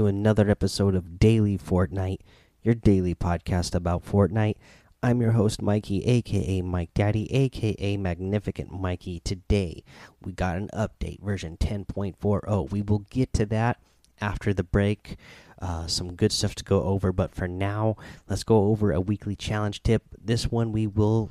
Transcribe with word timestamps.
to 0.00 0.06
another 0.06 0.48
episode 0.48 0.94
of 0.94 1.18
Daily 1.18 1.58
Fortnite, 1.58 2.20
your 2.62 2.74
daily 2.74 3.14
podcast 3.14 3.74
about 3.74 4.02
Fortnite. 4.02 4.56
I'm 5.02 5.20
your 5.20 5.32
host, 5.32 5.60
Mikey, 5.60 6.06
aka 6.06 6.62
Mike 6.62 6.94
Daddy, 6.94 7.30
aka 7.30 7.98
Magnificent 7.98 8.72
Mikey. 8.72 9.20
Today, 9.20 9.84
we 10.22 10.32
got 10.32 10.56
an 10.56 10.70
update, 10.72 11.20
version 11.20 11.58
10.40. 11.58 12.70
We 12.70 12.80
will 12.80 13.00
get 13.10 13.34
to 13.34 13.44
that 13.46 13.78
after 14.22 14.54
the 14.54 14.64
break. 14.64 15.16
Uh, 15.60 15.86
some 15.86 16.14
good 16.14 16.32
stuff 16.32 16.54
to 16.54 16.64
go 16.64 16.82
over, 16.84 17.12
but 17.12 17.34
for 17.34 17.46
now, 17.46 17.96
let's 18.26 18.42
go 18.42 18.68
over 18.68 18.92
a 18.92 19.02
weekly 19.02 19.36
challenge 19.36 19.82
tip. 19.82 20.04
This 20.18 20.50
one, 20.50 20.72
we 20.72 20.86
will 20.86 21.30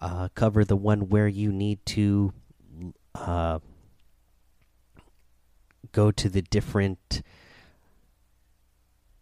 uh, 0.00 0.28
cover 0.36 0.64
the 0.64 0.76
one 0.76 1.08
where 1.08 1.26
you 1.26 1.50
need 1.50 1.84
to. 1.86 2.32
Uh, 3.12 3.58
go 5.90 6.10
to 6.10 6.28
the 6.28 6.42
different 6.42 7.22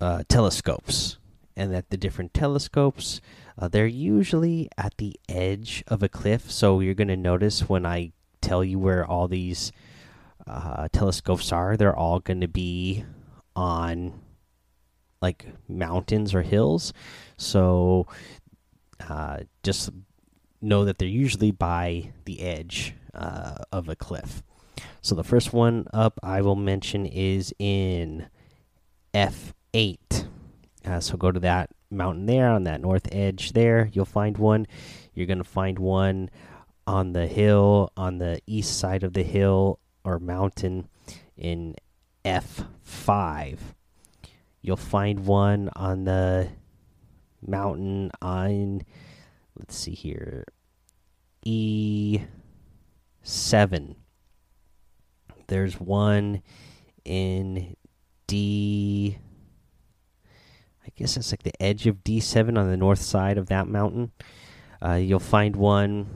uh, 0.02 0.22
telescopes, 0.28 1.18
and 1.56 1.72
that 1.72 1.90
the 1.90 1.96
different 1.96 2.34
telescopes 2.34 3.20
uh, 3.58 3.68
they're 3.68 3.86
usually 3.86 4.68
at 4.78 4.96
the 4.98 5.14
edge 5.28 5.84
of 5.86 6.02
a 6.02 6.08
cliff. 6.08 6.50
So 6.50 6.80
you're 6.80 6.94
going 6.94 7.08
to 7.08 7.16
notice 7.16 7.68
when 7.68 7.84
I 7.84 8.12
tell 8.40 8.64
you 8.64 8.78
where 8.78 9.04
all 9.04 9.28
these 9.28 9.72
uh, 10.46 10.88
telescopes 10.92 11.52
are, 11.52 11.76
they're 11.76 11.96
all 11.96 12.20
going 12.20 12.40
to 12.40 12.48
be 12.48 13.04
on 13.54 14.20
like 15.20 15.46
mountains 15.68 16.34
or 16.34 16.42
hills. 16.42 16.92
So 17.36 18.06
uh, 19.08 19.40
just 19.62 19.90
know 20.60 20.84
that 20.84 20.98
they're 20.98 21.08
usually 21.08 21.50
by 21.50 22.12
the 22.24 22.40
edge 22.40 22.94
uh, 23.14 23.56
of 23.70 23.88
a 23.88 23.96
cliff. 23.96 24.42
So 25.02 25.14
the 25.14 25.24
first 25.24 25.52
one 25.52 25.86
up 25.92 26.18
I 26.22 26.40
will 26.40 26.56
mention 26.56 27.06
is 27.06 27.52
in 27.58 28.28
F8. 29.74 30.26
Uh, 30.84 31.00
so 31.00 31.16
go 31.16 31.30
to 31.30 31.40
that 31.40 31.70
mountain 31.90 32.26
there 32.26 32.50
on 32.50 32.64
that 32.64 32.80
north 32.80 33.08
edge 33.12 33.52
there. 33.52 33.88
You'll 33.92 34.04
find 34.04 34.36
one. 34.36 34.66
You're 35.14 35.26
going 35.26 35.38
to 35.38 35.44
find 35.44 35.78
one 35.78 36.30
on 36.86 37.12
the 37.12 37.26
hill, 37.26 37.92
on 37.96 38.18
the 38.18 38.40
east 38.46 38.78
side 38.78 39.02
of 39.04 39.12
the 39.12 39.22
hill 39.22 39.78
or 40.04 40.18
mountain 40.18 40.88
in 41.36 41.76
F5. 42.24 43.58
You'll 44.60 44.76
find 44.76 45.26
one 45.26 45.70
on 45.76 46.04
the 46.04 46.48
mountain 47.46 48.10
on, 48.20 48.82
let's 49.56 49.76
see 49.76 49.94
here, 49.94 50.44
E7 51.46 52.26
there's 55.52 55.78
one 55.78 56.42
in 57.04 57.76
D. 58.26 59.18
Guess 60.96 61.16
it's 61.16 61.32
like 61.32 61.42
the 61.42 61.62
edge 61.62 61.86
of 61.86 62.04
D7 62.04 62.58
on 62.58 62.70
the 62.70 62.76
north 62.76 63.00
side 63.00 63.38
of 63.38 63.46
that 63.46 63.66
mountain. 63.68 64.12
Uh, 64.84 64.94
you'll 64.94 65.20
find 65.20 65.56
one 65.56 66.06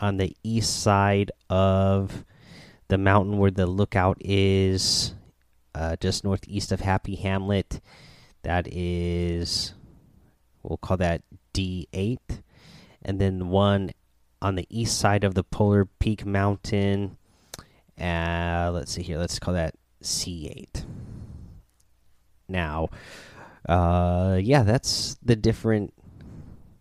on 0.00 0.16
the 0.16 0.36
east 0.42 0.82
side 0.82 1.30
of 1.48 2.24
the 2.88 2.98
mountain 2.98 3.38
where 3.38 3.50
the 3.50 3.66
lookout 3.66 4.16
is, 4.20 5.14
uh, 5.74 5.96
just 5.96 6.24
northeast 6.24 6.72
of 6.72 6.80
Happy 6.80 7.16
Hamlet. 7.16 7.80
That 8.42 8.66
is, 8.70 9.74
we'll 10.62 10.78
call 10.78 10.96
that 10.96 11.22
D8. 11.54 12.42
And 13.02 13.20
then 13.20 13.48
one 13.48 13.90
on 14.42 14.56
the 14.56 14.66
east 14.70 14.98
side 14.98 15.24
of 15.24 15.34
the 15.34 15.44
Polar 15.44 15.84
Peak 15.84 16.24
Mountain 16.24 17.16
uh, 18.00 18.70
let's 18.72 18.92
see 18.92 19.02
here. 19.02 19.18
Let's 19.18 19.38
call 19.38 19.54
that 19.54 19.74
C8. 20.02 20.84
Now, 22.48 22.88
uh, 23.68 24.38
yeah, 24.42 24.62
that's 24.62 25.16
the 25.22 25.36
different 25.36 25.92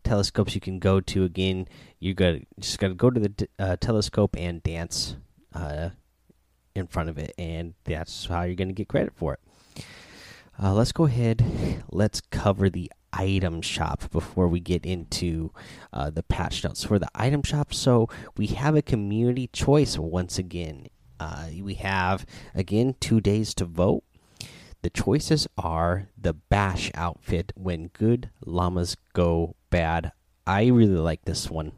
telescopes 0.03 0.55
you 0.55 0.61
can 0.61 0.79
go 0.79 0.99
to. 1.01 1.23
Again, 1.23 1.67
you 1.99 2.13
got 2.13 2.35
just 2.59 2.79
got 2.79 2.89
to 2.89 2.93
go 2.93 3.09
to 3.09 3.19
the 3.19 3.47
uh, 3.57 3.75
telescope 3.77 4.35
and 4.37 4.63
dance 4.63 5.15
uh, 5.53 5.89
in 6.75 6.87
front 6.87 7.09
of 7.09 7.17
it, 7.17 7.33
and 7.37 7.73
that's 7.83 8.25
how 8.25 8.43
you're 8.43 8.55
going 8.55 8.69
to 8.69 8.73
get 8.73 8.87
credit 8.87 9.13
for 9.15 9.33
it. 9.33 9.83
Uh, 10.61 10.73
let's 10.73 10.91
go 10.91 11.05
ahead. 11.05 11.83
Let's 11.89 12.21
cover 12.21 12.69
the 12.69 12.91
item 13.13 13.61
shop 13.61 14.11
before 14.11 14.47
we 14.47 14.59
get 14.59 14.85
into 14.85 15.51
uh, 15.93 16.09
the 16.09 16.21
patch 16.21 16.63
notes 16.63 16.83
for 16.83 16.99
the 16.99 17.09
item 17.15 17.43
shop. 17.43 17.73
So 17.73 18.09
we 18.35 18.47
have 18.47 18.75
a 18.75 18.81
community 18.81 19.47
choice 19.47 19.97
once 19.97 20.37
again 20.37 20.89
uh, 21.19 21.47
we 21.61 21.73
have 21.75 22.25
again 22.55 22.95
two 22.99 23.19
days 23.19 23.53
to 23.55 23.65
vote. 23.65 24.03
The 24.81 24.89
choices 24.89 25.47
are 25.57 26.07
the 26.17 26.33
Bash 26.33 26.89
outfit 26.95 27.51
when 27.55 27.87
good 27.87 28.29
llamas 28.45 28.95
go 29.13 29.55
bad. 29.69 30.11
I 30.47 30.67
really 30.67 30.97
like 30.97 31.25
this 31.25 31.49
one. 31.49 31.73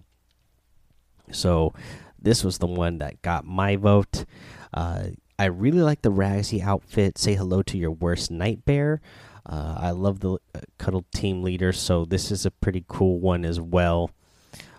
So 1.31 1.73
this 2.21 2.43
was 2.43 2.59
the 2.59 2.67
one 2.67 2.99
that 2.99 3.21
got 3.21 3.45
my 3.45 3.75
vote. 3.75 4.25
Uh, 4.73 5.05
I 5.39 5.45
really 5.45 5.81
like 5.81 6.03
the 6.03 6.11
Razzie 6.11 6.61
outfit. 6.61 7.17
Say 7.17 7.33
hello 7.33 7.63
to 7.63 7.77
your 7.77 7.91
worst 7.91 8.29
nightmare. 8.29 9.01
Uh, 9.43 9.75
I 9.79 9.89
love 9.89 10.19
the 10.19 10.33
uh, 10.33 10.59
cuddle 10.77 11.05
team 11.13 11.41
leader, 11.41 11.73
so 11.73 12.05
this 12.05 12.29
is 12.31 12.45
a 12.45 12.51
pretty 12.51 12.85
cool 12.87 13.19
one 13.19 13.43
as 13.43 13.59
well. 13.59 14.11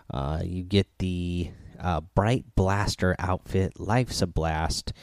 Uh, 0.09 0.39
you 0.43 0.63
get 0.63 0.87
the 0.99 1.51
uh, 1.81 1.99
bright 2.15 2.45
blaster 2.55 3.15
outfit. 3.19 3.77
Life's 3.79 4.21
a 4.21 4.27
blast. 4.27 4.93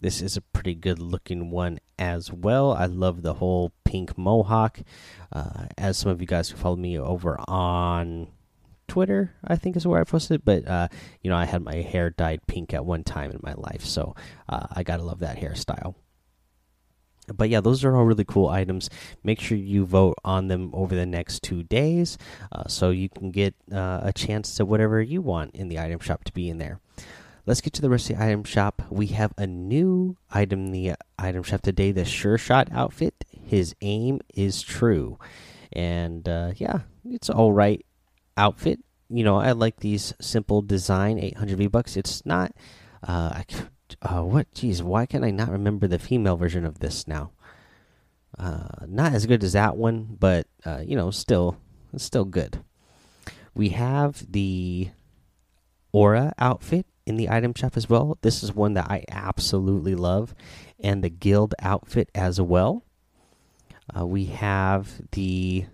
This 0.00 0.22
is 0.22 0.36
a 0.36 0.40
pretty 0.40 0.74
good 0.74 0.98
looking 0.98 1.50
one 1.50 1.80
as 1.98 2.32
well. 2.32 2.72
I 2.72 2.86
love 2.86 3.22
the 3.22 3.34
whole 3.34 3.72
pink 3.84 4.16
mohawk. 4.16 4.80
Uh, 5.32 5.66
as 5.76 5.98
some 5.98 6.10
of 6.10 6.20
you 6.20 6.26
guys 6.26 6.48
who 6.48 6.56
follow 6.56 6.76
me 6.76 6.98
over 6.98 7.38
on 7.48 8.28
Twitter, 8.86 9.34
I 9.44 9.56
think 9.56 9.76
is 9.76 9.86
where 9.86 10.00
I 10.00 10.04
posted. 10.04 10.44
But 10.44 10.66
uh, 10.66 10.88
you 11.22 11.30
know, 11.30 11.36
I 11.36 11.44
had 11.44 11.62
my 11.62 11.76
hair 11.76 12.10
dyed 12.10 12.46
pink 12.46 12.72
at 12.72 12.84
one 12.84 13.04
time 13.04 13.30
in 13.30 13.40
my 13.42 13.54
life, 13.54 13.84
so 13.84 14.14
uh, 14.48 14.66
I 14.70 14.82
gotta 14.82 15.02
love 15.02 15.18
that 15.20 15.38
hairstyle 15.38 15.94
but 17.34 17.48
yeah, 17.48 17.60
those 17.60 17.84
are 17.84 17.96
all 17.96 18.04
really 18.04 18.24
cool 18.24 18.48
items. 18.48 18.90
Make 19.22 19.40
sure 19.40 19.56
you 19.56 19.84
vote 19.84 20.16
on 20.24 20.48
them 20.48 20.70
over 20.72 20.94
the 20.94 21.06
next 21.06 21.42
two 21.42 21.62
days, 21.62 22.18
uh, 22.52 22.68
so 22.68 22.90
you 22.90 23.08
can 23.08 23.30
get 23.30 23.54
uh, 23.72 24.00
a 24.02 24.12
chance 24.12 24.54
to 24.56 24.64
whatever 24.64 25.00
you 25.00 25.20
want 25.20 25.54
in 25.54 25.68
the 25.68 25.78
item 25.78 26.00
shop 26.00 26.24
to 26.24 26.32
be 26.32 26.48
in 26.48 26.58
there. 26.58 26.80
Let's 27.48 27.62
get 27.62 27.72
to 27.72 27.80
the 27.80 27.88
rest 27.88 28.10
of 28.10 28.18
the 28.18 28.22
item 28.22 28.44
shop. 28.44 28.82
We 28.90 29.06
have 29.06 29.32
a 29.38 29.46
new 29.46 30.18
item 30.30 30.66
in 30.66 30.72
the 30.72 30.92
item 31.18 31.42
shop 31.42 31.62
today: 31.62 31.92
the 31.92 32.04
Sure 32.04 32.36
Shot 32.36 32.68
outfit. 32.72 33.24
His 33.30 33.74
aim 33.80 34.20
is 34.34 34.60
true, 34.60 35.18
and 35.72 36.28
uh, 36.28 36.52
yeah, 36.56 36.80
it's 37.06 37.30
all 37.30 37.54
right 37.54 37.82
outfit. 38.36 38.80
You 39.08 39.24
know, 39.24 39.36
I 39.36 39.52
like 39.52 39.80
these 39.80 40.12
simple 40.20 40.60
design, 40.60 41.18
800 41.18 41.56
V 41.56 41.66
bucks. 41.68 41.96
It's 41.96 42.26
not. 42.26 42.52
Uh, 43.02 43.40
I 43.40 43.44
uh, 44.02 44.24
what? 44.24 44.52
Geez, 44.52 44.82
why 44.82 45.06
can 45.06 45.24
I 45.24 45.30
not 45.30 45.48
remember 45.48 45.86
the 45.86 45.98
female 45.98 46.36
version 46.36 46.66
of 46.66 46.80
this 46.80 47.08
now? 47.08 47.30
Uh, 48.38 48.84
not 48.86 49.14
as 49.14 49.24
good 49.24 49.42
as 49.42 49.54
that 49.54 49.78
one, 49.78 50.18
but 50.20 50.46
uh, 50.66 50.82
you 50.84 50.96
know, 50.96 51.10
still, 51.10 51.56
still 51.96 52.26
good. 52.26 52.62
We 53.54 53.70
have 53.70 54.30
the 54.30 54.90
aura 55.92 56.34
outfit 56.38 56.84
in 57.08 57.16
the 57.16 57.30
item 57.30 57.54
shop 57.54 57.76
as 57.76 57.88
well. 57.88 58.18
This 58.20 58.42
is 58.42 58.54
one 58.54 58.74
that 58.74 58.90
I 58.90 59.04
absolutely 59.08 59.94
love, 59.94 60.34
and 60.78 61.02
the 61.02 61.08
guild 61.08 61.54
outfit 61.60 62.10
as 62.14 62.40
well. 62.40 62.84
Uh, 63.96 64.06
we 64.06 64.26
have 64.26 65.00
the 65.12 65.64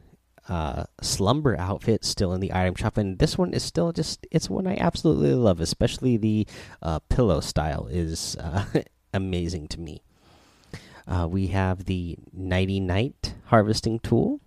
uh, 0.49 0.85
slumber 1.01 1.59
outfit 1.59 2.05
still 2.05 2.33
in 2.33 2.41
the 2.41 2.53
item 2.55 2.77
shop, 2.77 2.97
and 2.97 3.19
this 3.19 3.37
one 3.37 3.53
is 3.53 3.65
still 3.65 3.93
just 3.93 4.27
it's 4.31 4.49
one 4.49 4.67
I 4.67 4.77
absolutely 4.77 5.35
love, 5.35 5.61
especially 5.61 6.17
the 6.17 6.47
uh, 6.81 7.01
pillow 7.01 7.41
style 7.41 7.89
is 7.91 8.37
uh, 8.37 8.65
amazing 9.13 9.67
to 9.69 9.81
me. 9.81 10.03
Uh, 11.07 11.27
we 11.29 11.49
have 11.49 11.85
the 11.85 12.17
nighty 12.33 12.79
night 12.79 13.35
harvesting 13.47 13.99
tool, 13.99 14.41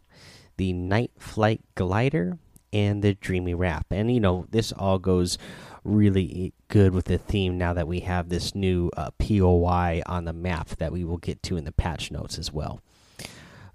the 0.56 0.72
night 0.72 1.12
flight 1.20 1.62
glider, 1.76 2.40
and 2.78 3.02
the 3.02 3.16
dreamy 3.16 3.56
wrap, 3.56 3.88
and 3.90 4.14
you 4.14 4.20
know 4.20 4.46
this 4.52 4.72
all 4.72 5.00
goes 5.00 5.38
really 5.84 6.54
good 6.68 6.94
with 6.94 7.06
the 7.06 7.18
theme 7.18 7.58
now 7.58 7.74
that 7.74 7.88
we 7.88 8.02
have 8.02 8.30
this 8.30 8.54
new 8.54 8.92
uh, 8.96 9.10
POI 9.18 10.04
on 10.06 10.26
the 10.26 10.34
map 10.34 10.70
that 10.78 10.92
we 10.92 11.04
will 11.04 11.18
get 11.18 11.42
to 11.42 11.58
in 11.58 11.64
the 11.64 11.72
patch 11.72 12.12
notes 12.12 12.38
as 12.38 12.52
well. 12.52 12.82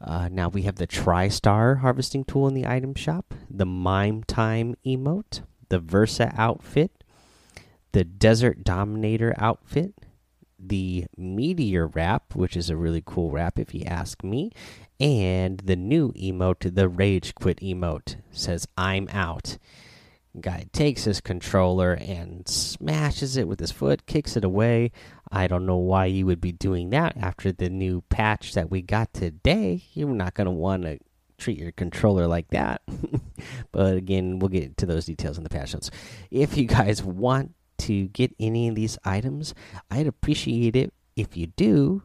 Uh, 0.00 0.28
now 0.30 0.48
we 0.48 0.62
have 0.62 0.76
the 0.76 0.86
TriStar 0.86 1.80
harvesting 1.80 2.24
tool 2.24 2.46
in 2.46 2.54
the 2.54 2.66
item 2.66 2.94
shop, 2.94 3.34
the 3.48 3.66
Mime 3.66 4.22
Time 4.24 4.74
emote, 4.84 5.42
the 5.68 5.78
Versa 5.78 6.32
outfit, 6.36 7.04
the 7.92 8.04
Desert 8.04 8.62
Dominator 8.62 9.34
outfit, 9.38 9.94
the 10.58 11.06
Meteor 11.16 11.88
wrap, 11.88 12.34
which 12.34 12.56
is 12.56 12.68
a 12.68 12.76
really 12.76 13.02
cool 13.04 13.30
wrap 13.30 13.58
if 13.58 13.74
you 13.74 13.84
ask 13.84 14.22
me, 14.22 14.52
and 15.02 15.58
the 15.58 15.74
new 15.74 16.12
emote, 16.12 16.74
the 16.74 16.88
Rage 16.88 17.34
Quit 17.34 17.58
emote, 17.58 18.16
says 18.30 18.68
I'm 18.78 19.08
out. 19.10 19.58
Guy 20.40 20.66
takes 20.72 21.04
his 21.04 21.20
controller 21.20 21.92
and 21.92 22.48
smashes 22.48 23.36
it 23.36 23.48
with 23.48 23.60
his 23.60 23.72
foot, 23.72 24.06
kicks 24.06 24.36
it 24.36 24.44
away. 24.44 24.92
I 25.30 25.48
don't 25.48 25.66
know 25.66 25.76
why 25.76 26.06
you 26.06 26.24
would 26.26 26.40
be 26.40 26.52
doing 26.52 26.90
that 26.90 27.16
after 27.18 27.52
the 27.52 27.68
new 27.68 28.02
patch 28.08 28.54
that 28.54 28.70
we 28.70 28.80
got 28.80 29.12
today. 29.12 29.82
You're 29.92 30.08
not 30.08 30.34
going 30.34 30.46
to 30.46 30.52
want 30.52 30.84
to 30.84 31.00
treat 31.36 31.58
your 31.58 31.72
controller 31.72 32.28
like 32.28 32.48
that. 32.50 32.80
but 33.72 33.96
again, 33.96 34.38
we'll 34.38 34.48
get 34.48 34.76
to 34.78 34.86
those 34.86 35.04
details 35.04 35.36
in 35.36 35.44
the 35.44 35.50
patch 35.50 35.74
notes. 35.74 35.90
If 36.30 36.56
you 36.56 36.64
guys 36.64 37.02
want 37.02 37.52
to 37.78 38.06
get 38.08 38.34
any 38.38 38.68
of 38.68 38.76
these 38.76 38.96
items, 39.04 39.52
I'd 39.90 40.06
appreciate 40.06 40.76
it 40.76 40.94
if 41.16 41.36
you 41.36 41.48
do 41.48 42.02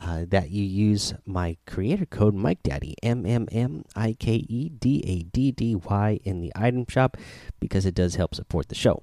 uh, 0.00 0.24
that 0.28 0.50
you 0.50 0.64
use 0.64 1.14
my 1.24 1.56
creator 1.66 2.06
code 2.06 2.34
Mike 2.34 2.62
Daddy 2.62 2.94
M 3.02 3.24
M 3.24 3.48
M 3.52 3.84
I 3.94 4.14
K 4.18 4.44
E 4.48 4.68
D 4.68 5.02
A 5.06 5.22
D 5.22 5.52
D 5.52 5.74
Y 5.74 6.20
in 6.24 6.40
the 6.40 6.52
item 6.54 6.86
shop 6.88 7.16
because 7.60 7.86
it 7.86 7.94
does 7.94 8.16
help 8.16 8.34
support 8.34 8.68
the 8.68 8.74
show. 8.74 9.02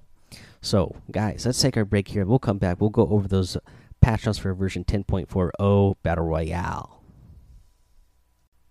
So, 0.61 0.95
guys, 1.11 1.45
let's 1.45 1.61
take 1.61 1.75
our 1.75 1.85
break 1.85 2.09
here. 2.09 2.25
We'll 2.25 2.39
come 2.39 2.59
back. 2.59 2.79
We'll 2.79 2.91
go 2.91 3.07
over 3.07 3.27
those 3.27 3.57
patch 3.99 4.25
notes 4.25 4.38
for 4.38 4.53
version 4.53 4.83
10.40 4.83 5.95
Battle 6.03 6.25
Royale. 6.25 7.01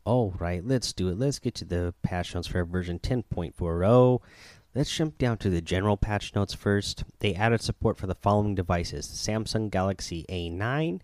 All 0.05 0.34
right, 0.38 0.64
let's 0.64 0.93
do 0.93 1.08
it. 1.08 1.19
Let's 1.19 1.38
get 1.38 1.55
to 1.56 1.64
the 1.64 1.94
patch 2.02 2.34
notes 2.34 2.46
for 2.46 2.64
version 2.64 2.99
10.40. 2.99 4.20
Let's 4.75 4.96
jump 4.96 5.19
down 5.19 5.38
to 5.38 5.50
the 5.50 5.61
general 5.61 5.96
patch 5.96 6.34
notes 6.34 6.55
first. 6.55 7.02
They 7.19 7.34
added 7.34 7.61
support 7.61 7.99
for 7.99 8.06
the 8.06 8.14
following 8.14 8.55
devices 8.55 9.06
Samsung 9.06 9.69
Galaxy 9.69 10.25
A9, 10.28 11.00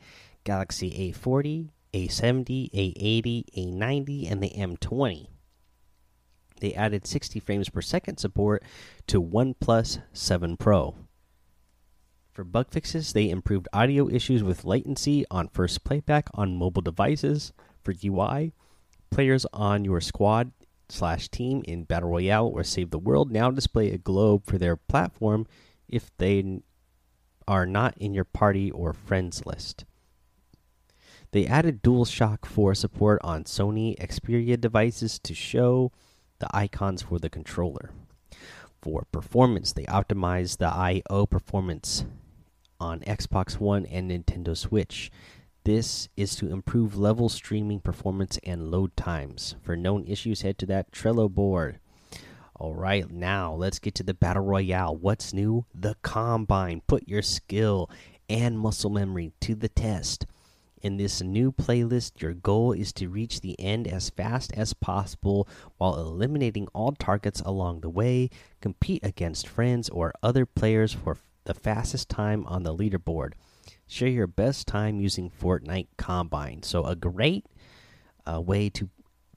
Galaxy 0.47 1.13
A40, 1.13 1.71
A70, 1.93 2.71
A80, 2.71 3.45
A90, 3.57 4.31
and 4.31 4.43
the 4.43 4.51
M20. 4.51 5.27
They 6.61 6.73
added 6.73 7.07
60 7.07 7.41
frames 7.41 7.69
per 7.69 7.83
second 7.83 8.19
support 8.19 8.63
to 9.09 9.21
OnePlus 9.21 10.01
7 10.13 10.57
Pro. 10.57 10.97
For 12.33 12.45
bug 12.45 12.71
fixes, 12.71 13.13
they 13.13 13.29
improved 13.29 13.69
audio 13.73 14.09
issues 14.09 14.45
with 14.45 14.65
latency 14.65 15.25
on 15.31 15.49
first 15.49 15.85
playback 15.85 16.29
on 16.33 16.57
mobile 16.57 16.83
devices. 16.83 17.53
For 17.83 17.93
UI, 18.05 18.53
players 19.11 19.47
on 19.53 19.85
your 19.85 20.01
squad 20.01 20.53
slash 20.89 21.29
team 21.29 21.63
in 21.67 21.85
Battle 21.85 22.11
Royale 22.11 22.47
or 22.47 22.63
Save 22.63 22.91
the 22.91 22.99
World 22.99 23.33
now 23.33 23.51
display 23.51 23.91
a 23.91 23.99
globe 23.99 24.45
for 24.47 24.59
their 24.59 24.77
platform 24.77 25.47
if 25.89 26.17
they 26.19 26.61
are 27.49 27.67
not 27.67 27.97
in 27.99 28.15
your 28.15 28.25
party 28.25 28.71
or 28.71 28.93
friends 28.93 29.45
list. 29.45 29.85
They 31.33 31.47
added 31.47 31.83
DualShock 31.83 32.47
4 32.47 32.75
support 32.75 33.21
on 33.23 33.45
Sony 33.45 33.99
Xperia 33.99 34.61
devices 34.61 35.19
to 35.21 35.35
show 35.35 35.93
the 36.39 36.49
icons 36.57 37.03
for 37.03 37.19
the 37.19 37.31
controller. 37.31 37.91
For 38.83 39.07
performance, 39.11 39.73
they 39.73 39.85
optimized 39.85 40.59
the 40.59 40.69
I/O 40.69 41.27
performance 41.27 42.05
on 42.79 43.01
Xbox 43.01 43.59
One 43.59 43.87
and 43.87 44.11
Nintendo 44.11 44.57
Switch. 44.57 45.11
This 45.65 46.09
is 46.17 46.37
to 46.37 46.49
improve 46.49 46.97
level 46.97 47.29
streaming 47.29 47.81
performance 47.81 48.39
and 48.45 48.71
load 48.71 48.97
times. 48.97 49.57
For 49.63 49.77
known 49.77 50.05
issues, 50.05 50.43
head 50.43 50.59
to 50.59 50.67
that 50.67 50.93
Trello 50.93 51.29
board. 51.29 51.81
All 52.55 52.75
right, 52.75 53.11
now 53.11 53.53
let's 53.53 53.81
get 53.81 53.95
to 53.97 54.03
the 54.03 54.15
Battle 54.15 54.45
Royale. 54.45 54.97
What's 54.97 55.35
new? 55.35 55.67
The 55.75 55.97
Combine. 56.03 56.83
Put 56.87 57.09
your 57.09 57.23
skill 57.23 57.91
and 58.29 58.59
muscle 58.59 58.91
memory 58.91 59.33
to 59.41 59.55
the 59.55 59.69
test. 59.69 60.27
In 60.87 60.99
this 60.99 61.21
new 61.21 61.51
playlist, 61.51 62.23
your 62.23 62.33
goal 62.33 62.71
is 62.71 62.93
to 62.93 63.09
reach 63.09 63.41
the 63.41 63.59
end 63.59 63.89
as 63.89 64.09
fast 64.09 64.53
as 64.55 64.73
possible 64.73 65.49
while 65.79 65.99
eliminating 65.99 66.69
all 66.69 66.93
targets 66.93 67.41
along 67.41 67.81
the 67.81 67.91
way. 67.91 68.31
Compete 68.61 69.05
against 69.05 69.49
friends 69.49 69.89
or 69.89 70.15
other 70.23 70.47
players 70.47 70.93
for 70.93 71.17
the 71.43 71.55
fastest 71.55 72.09
time 72.09 72.47
on 72.47 72.63
the 72.63 72.73
leaderboard 72.73 73.33
share 73.89 74.07
your 74.09 74.29
best 74.29 74.69
time 74.69 75.01
using 75.01 75.29
Fortnite 75.29 75.89
Combine. 75.97 76.63
So, 76.63 76.85
a 76.85 76.95
great 76.95 77.47
uh, 78.25 78.41
way 78.41 78.71
to 78.71 78.89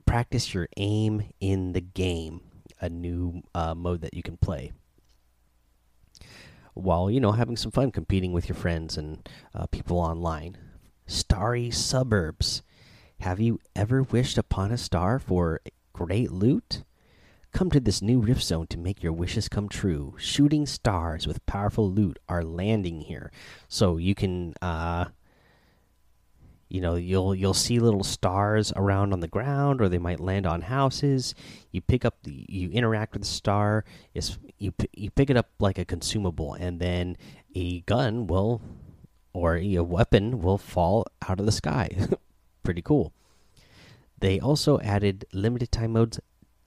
practice 0.05 0.53
your 0.53 0.69
aim 0.77 1.31
in 1.39 1.73
the 1.73 1.81
game, 1.81 2.41
a 2.79 2.89
new 2.89 3.41
uh, 3.55 3.73
mode 3.73 4.01
that 4.01 4.13
you 4.13 4.21
can 4.21 4.37
play 4.37 4.71
while 6.75 7.09
you 7.09 7.19
know 7.19 7.31
having 7.31 7.57
some 7.57 7.71
fun 7.71 7.91
competing 7.91 8.31
with 8.33 8.47
your 8.47 8.55
friends 8.55 8.99
and 8.99 9.27
uh, 9.55 9.65
people 9.65 9.97
online. 9.97 10.55
Starry 11.09 11.71
suburbs. 11.71 12.61
Have 13.21 13.39
you 13.39 13.59
ever 13.75 14.03
wished 14.03 14.38
upon 14.38 14.71
a 14.71 14.77
star 14.77 15.17
for 15.17 15.59
great 15.91 16.31
loot? 16.31 16.83
Come 17.51 17.71
to 17.71 17.79
this 17.79 18.00
new 18.00 18.19
Rift 18.19 18.44
Zone 18.44 18.67
to 18.67 18.77
make 18.77 19.01
your 19.01 19.11
wishes 19.11 19.50
come 19.50 19.69
true. 19.69 20.13
Shooting 20.19 20.67
stars 20.67 21.25
with 21.25 21.44
powerful 21.47 21.89
loot 21.89 22.19
are 22.29 22.44
landing 22.44 23.01
here, 23.01 23.31
so 23.67 23.97
you 23.97 24.13
can, 24.13 24.53
uh, 24.61 25.06
you 26.69 26.79
know, 26.79 26.94
you'll 26.94 27.33
you'll 27.33 27.56
see 27.56 27.79
little 27.79 28.03
stars 28.03 28.71
around 28.75 29.11
on 29.11 29.19
the 29.19 29.27
ground, 29.27 29.81
or 29.81 29.89
they 29.89 29.97
might 29.97 30.19
land 30.19 30.45
on 30.45 30.61
houses. 30.61 31.33
You 31.71 31.81
pick 31.81 32.06
up 32.06 32.21
the, 32.21 32.45
you 32.47 32.69
interact 32.69 33.13
with 33.13 33.23
the 33.23 33.27
star. 33.27 33.83
It's 34.13 34.38
you 34.59 34.75
you 34.94 35.09
pick 35.09 35.31
it 35.31 35.38
up 35.38 35.50
like 35.59 35.79
a 35.79 35.85
consumable, 35.85 36.53
and 36.53 36.79
then 36.79 37.17
a 37.56 37.81
gun 37.81 38.27
will, 38.27 38.61
or 39.33 39.57
a 39.57 39.79
weapon 39.79 40.41
will 40.41 40.57
fall 40.57 41.05
out 41.27 41.39
of 41.39 41.45
the 41.45 41.51
sky. 41.51 41.89
Pretty 42.63 42.81
cool. 42.81 43.13
They 44.19 44.39
also 44.39 44.79
added 44.81 45.25
limited 45.33 45.71
time 45.71 45.93
modes 45.93 46.19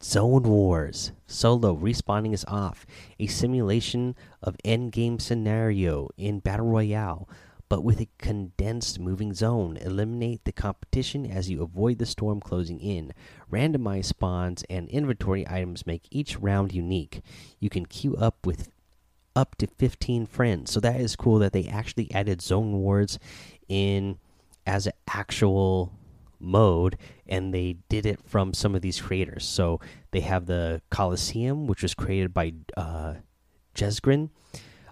Zone 0.03 0.43
Wars 0.43 1.13
Solo 1.29 1.77
respawning 1.77 2.35
is 2.35 2.45
off, 2.49 2.85
a 3.21 3.29
simulation 3.29 4.17
of 4.43 4.57
endgame 4.65 5.21
scenario 5.21 6.09
in 6.17 6.41
Battle 6.41 6.67
Royale, 6.67 7.29
but 7.69 7.85
with 7.85 8.01
a 8.01 8.09
condensed 8.19 8.99
moving 8.99 9.33
zone. 9.33 9.77
Eliminate 9.77 10.45
the 10.45 10.51
competition 10.51 11.25
as 11.25 11.49
you 11.49 11.63
avoid 11.63 11.99
the 11.99 12.07
storm 12.07 12.41
closing 12.41 12.81
in. 12.81 13.13
Randomized 13.51 14.07
spawns 14.07 14.65
and 14.69 14.89
inventory 14.89 15.49
items 15.49 15.87
make 15.87 16.09
each 16.11 16.37
round 16.37 16.75
unique. 16.75 17.23
You 17.61 17.71
can 17.71 17.87
queue 17.87 18.17
up 18.17 18.45
with 18.45 18.71
up 19.35 19.57
to 19.57 19.67
15 19.67 20.27
friends. 20.27 20.73
So 20.73 20.81
that 20.81 21.01
is 21.01 21.17
cool 21.17 21.39
that 21.41 21.53
they 21.53 21.67
actually 21.67 22.11
added 22.13 22.43
Zone 22.43 22.73
Wars 22.73 23.19
in 23.69 24.19
as 24.67 24.87
an 24.87 24.93
actual 25.09 25.93
mode 26.39 26.97
and 27.27 27.55
they 27.55 27.77
did 27.89 28.05
it 28.05 28.21
from 28.25 28.53
some 28.53 28.75
of 28.75 28.83
these 28.83 29.01
creators. 29.01 29.45
So 29.45 29.81
they 30.11 30.21
have 30.21 30.47
the 30.47 30.83
coliseum 30.91 31.67
which 31.67 31.83
was 31.83 31.95
created 31.95 32.35
by 32.35 32.53
uh, 32.77 33.15
Jesgran 33.75 34.31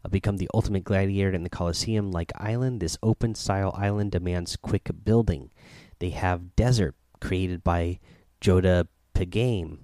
uh, 0.04 0.08
become 0.08 0.38
the 0.38 0.48
ultimate 0.54 0.84
gladiator 0.84 1.32
in 1.32 1.42
the 1.42 1.50
coliseum 1.50 2.10
like 2.10 2.32
island 2.36 2.80
this 2.80 2.96
open 3.02 3.34
style 3.34 3.74
island 3.76 4.12
demands 4.12 4.56
quick 4.56 4.88
building. 5.04 5.50
They 5.98 6.10
have 6.10 6.56
desert 6.56 6.94
created 7.20 7.62
by 7.62 7.98
joda 8.40 8.86
pagame 9.14 9.80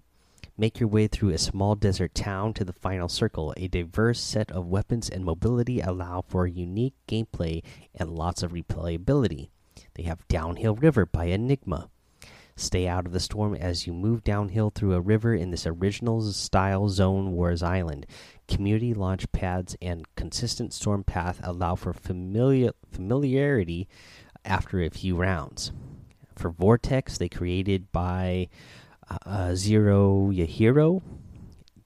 make 0.57 0.81
your 0.81 0.89
way 0.89 1.07
through 1.07 1.31
a 1.31 1.39
small 1.39 1.75
desert 1.75 2.15
town 2.15 2.53
to 2.55 2.65
the 2.65 2.73
final 2.73 3.09
circle 3.09 3.55
a 3.57 3.69
diverse 3.69 4.21
set 4.21 4.51
of 4.51 4.67
weapons 4.67 5.09
and 5.09 5.25
mobility 5.25 5.81
allow 5.81 6.23
for 6.27 6.47
unique 6.47 6.95
gameplay 7.09 7.63
and 7.95 8.11
lots 8.11 8.43
of 8.43 8.53
replayability 8.53 9.49
they 9.95 10.03
have 10.05 10.27
Downhill 10.29 10.75
River 10.75 11.07
by 11.07 11.27
Enigma. 11.27 11.89
Stay 12.55 12.89
out 12.89 13.07
of 13.07 13.13
the 13.13 13.21
storm 13.21 13.55
as 13.55 13.87
you 13.87 13.93
move 13.93 14.25
downhill 14.25 14.71
through 14.71 14.95
a 14.95 15.01
river 15.01 15.35
in 15.35 15.51
this 15.51 15.67
original 15.67 16.23
style 16.33 16.89
Zone 16.89 17.33
Wars 17.33 17.63
Island. 17.63 18.07
Community 18.49 18.95
launch 18.95 19.31
pads 19.33 19.77
and 19.83 20.07
consistent 20.17 20.73
storm 20.73 21.05
path 21.05 21.39
allow 21.43 21.75
for 21.75 21.93
familiar 21.93 22.73
familiarity 22.91 23.89
after 24.45 24.81
a 24.83 24.89
few 24.89 25.17
rounds. 25.17 25.73
For 26.35 26.51
Vortex, 26.51 27.19
they 27.19 27.29
created 27.29 27.93
by 27.93 28.49
uh, 29.09 29.55
Zero 29.55 30.31
Yahiro. 30.33 31.03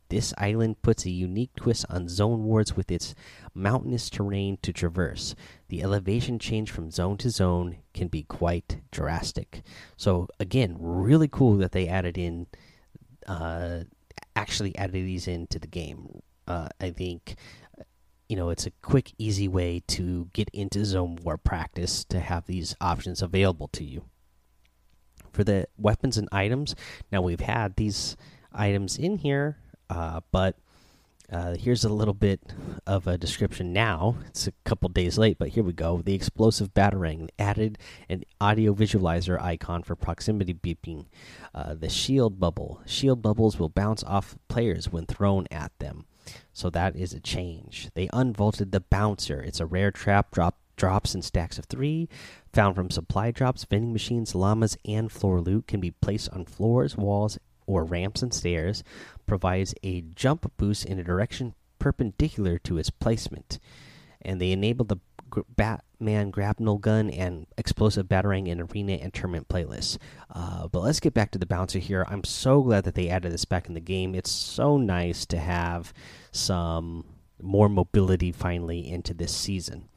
This 0.09 0.35
island 0.39 0.83
puts 0.83 1.07
a 1.07 1.11
unique 1.11 1.55
twist 1.55 1.87
on 1.89 2.09
Zone 2.09 2.43
Wars 2.43 2.77
with 2.77 2.91
its 2.91 3.15
mountainous 3.55 4.11
terrain 4.11 4.59
to 4.63 4.73
traverse. 4.73 5.37
The 5.69 5.85
elevation 5.85 6.41
change 6.41 6.71
from 6.73 6.91
zone 6.91 7.17
to 7.19 7.31
zone 7.31 7.77
can 7.95 8.09
be 8.09 8.25
quite 8.25 8.81
drastic. 8.91 9.63
So 9.97 10.27
again, 10.41 10.77
really 10.81 11.29
cool 11.29 11.59
that 11.59 11.71
they 11.71 11.87
added 11.87 12.19
in, 12.19 12.49
uh, 13.29 13.85
actually 14.35 14.77
added 14.77 14.95
these 14.95 15.29
into 15.29 15.61
the 15.61 15.69
game. 15.69 16.23
Uh, 16.49 16.69
I 16.81 16.91
think, 16.91 17.37
you 18.29 18.35
know, 18.35 18.51
it's 18.51 18.67
a 18.67 18.73
quick, 18.83 19.13
easy 19.17 19.47
way 19.47 19.85
to 19.89 20.29
get 20.33 20.51
into 20.53 20.85
zone 20.85 21.21
war 21.23 21.37
practice 21.37 22.05
to 22.07 22.19
have 22.19 22.47
these 22.47 22.75
options 22.81 23.23
available 23.23 23.69
to 23.69 23.85
you. 23.85 24.07
For 25.33 25.45
the 25.45 25.67
weapons 25.79 26.19
and 26.19 26.29
items, 26.33 26.75
now 27.11 27.23
we've 27.23 27.41
had 27.41 27.77
these 27.77 28.17
items 28.53 28.99
in 28.99 29.19
here, 29.19 29.59
uh, 29.89 30.21
but 30.33 30.57
Uh, 31.33 31.55
here's 31.55 31.85
a 31.85 31.89
little 31.89 32.13
bit 32.13 32.41
of 32.89 33.07
a 33.07 33.17
description 33.17 33.73
now. 33.73 34.17
It's 34.27 34.49
a 34.49 34.53
couple 34.65 34.89
days 34.89 35.17
late, 35.17 35.39
but 35.39 35.51
here 35.51 35.63
we 35.63 35.73
go. 35.73 36.03
The 36.03 36.13
explosive 36.13 36.75
batarang 36.75 37.29
added 37.39 37.79
an 38.09 38.25
audio 38.41 38.75
visualizer 38.75 39.41
icon 39.41 39.85
for 39.85 39.95
proximity 39.95 40.55
beeping. 40.55 41.07
Uh, 41.55 41.75
the 41.75 41.89
shield 41.89 42.41
bubble. 42.41 42.81
Shield 42.85 43.23
bubbles 43.23 43.61
will 43.61 43.69
bounce 43.69 44.03
off 44.03 44.37
players 44.49 44.91
when 44.91 45.07
thrown 45.07 45.47
at 45.53 45.71
them. 45.79 46.05
So 46.53 46.69
that 46.71 46.97
is 46.97 47.15
a 47.15 47.21
change. 47.21 47.91
They 47.95 48.09
unvaulted 48.09 48.73
the 48.73 48.81
bouncer. 48.81 49.41
It's 49.41 49.61
a 49.61 49.67
rare 49.67 49.93
trap 49.93 50.33
drop 50.33 50.59
drops 50.81 51.15
in 51.15 51.21
stacks 51.21 51.59
of 51.59 51.67
three, 51.67 52.09
found 52.55 52.75
from 52.75 52.91
supply 52.91 53.31
drops, 53.31 53.65
vending 53.65 53.93
machines, 53.93 54.35
llamas, 54.35 54.79
and 54.87 55.13
floor 55.13 55.39
loot. 55.39 55.67
Can 55.67 55.79
be 55.79 55.91
placed 55.91 56.31
on 56.31 56.47
floors, 56.47 56.97
walls, 56.97 57.39
or 57.67 57.85
ramps 57.85 58.23
and 58.23 58.33
stairs 58.33 58.83
provides 59.27 59.75
a 59.83 60.01
jump 60.01 60.51
boost 60.57 60.87
in 60.87 60.99
a 60.99 61.05
direction 61.05 61.55
perpendicular 61.79 62.59
to 62.59 62.79
its 62.79 62.89
placement. 62.89 63.59
And 64.23 64.41
they 64.41 64.53
enable 64.53 64.87
the 64.87 64.97
Batman 65.55 66.31
grapnel 66.31 66.79
gun 66.79 67.11
and 67.11 67.47
explosive 67.59 68.07
batarang 68.07 68.49
in 68.49 68.63
arena 68.63 68.95
and 68.95 69.13
tournament 69.13 69.49
playlists. 69.49 69.99
Uh, 70.35 70.67
but 70.67 70.81
let's 70.81 70.99
get 70.99 71.13
back 71.13 71.31
to 71.33 71.39
the 71.39 71.47
bouncer 71.47 71.79
here. 71.79 72.07
I'm 72.09 72.25
so 72.25 72.63
glad 72.63 72.85
that 72.85 72.95
they 72.95 73.11
added 73.11 73.33
this 73.33 73.45
back 73.45 73.69
in 73.69 73.75
the 73.75 73.81
game. 73.81 74.15
It's 74.15 74.33
so 74.33 74.79
nice 74.79 75.27
to 75.27 75.39
have 75.39 75.93
some 76.33 77.05
more 77.41 77.69
mobility 77.69 78.33
finally 78.33 78.91
into 78.91 79.13
this 79.13 79.35
season. 79.37 79.90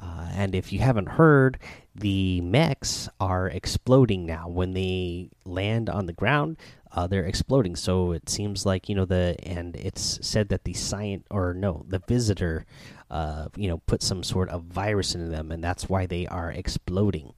Uh, 0.00 0.28
and 0.34 0.54
if 0.54 0.72
you 0.72 0.78
haven't 0.78 1.10
heard, 1.10 1.58
the 1.94 2.40
mechs 2.40 3.08
are 3.20 3.48
exploding 3.48 4.24
now. 4.24 4.48
When 4.48 4.72
they 4.72 5.30
land 5.44 5.90
on 5.90 6.06
the 6.06 6.12
ground, 6.14 6.56
uh, 6.92 7.06
they're 7.06 7.26
exploding. 7.26 7.76
So 7.76 8.12
it 8.12 8.28
seems 8.28 8.64
like 8.64 8.88
you 8.88 8.94
know 8.94 9.04
the 9.04 9.36
and 9.42 9.76
it's 9.76 10.18
said 10.26 10.48
that 10.48 10.64
the 10.64 10.72
science 10.72 11.26
or 11.30 11.52
no 11.52 11.84
the 11.86 12.00
visitor, 12.08 12.64
uh, 13.10 13.48
you 13.56 13.68
know, 13.68 13.78
put 13.86 14.02
some 14.02 14.22
sort 14.22 14.48
of 14.48 14.64
virus 14.64 15.14
into 15.14 15.28
them, 15.28 15.52
and 15.52 15.62
that's 15.62 15.88
why 15.88 16.06
they 16.06 16.26
are 16.26 16.50
exploding. 16.50 17.34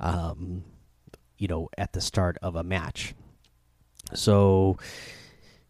Um, 0.00 0.64
you 1.36 1.48
know, 1.48 1.68
at 1.76 1.92
the 1.92 2.00
start 2.00 2.38
of 2.42 2.54
a 2.54 2.62
match. 2.62 3.14
So 4.14 4.78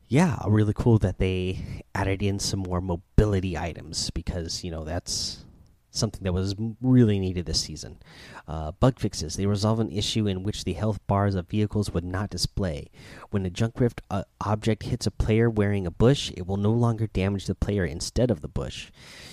yeah, 0.08 0.38
really 0.46 0.72
cool 0.74 0.98
that 0.98 1.18
they 1.18 1.84
added 1.94 2.22
in 2.22 2.38
some 2.38 2.60
more 2.60 2.80
mobility 2.80 3.56
items 3.58 4.10
because 4.10 4.64
you 4.64 4.70
know 4.70 4.84
that's 4.84 5.44
something 5.90 6.22
that 6.22 6.32
was 6.32 6.54
really 6.80 7.18
needed 7.18 7.46
this 7.46 7.60
season. 7.60 7.98
Uh, 8.46 8.72
bug 8.72 8.98
fixes. 8.98 9.36
They 9.36 9.46
resolve 9.46 9.80
an 9.80 9.90
issue 9.90 10.26
in 10.26 10.42
which 10.42 10.64
the 10.64 10.74
health 10.74 10.98
bars 11.06 11.34
of 11.34 11.48
vehicles 11.48 11.90
would 11.92 12.04
not 12.04 12.30
display. 12.30 12.90
When 13.30 13.46
a 13.46 13.50
junk 13.50 13.80
rift 13.80 14.02
uh, 14.10 14.24
object 14.40 14.84
hits 14.84 15.06
a 15.06 15.10
player 15.10 15.48
wearing 15.50 15.86
a 15.86 15.90
bush, 15.90 16.30
it 16.36 16.46
will 16.46 16.56
no 16.56 16.72
longer 16.72 17.06
damage 17.06 17.46
the 17.46 17.54
player 17.54 17.84
instead 17.84 18.30
of 18.30 18.40
the 18.40 18.48
bush. 18.48 18.90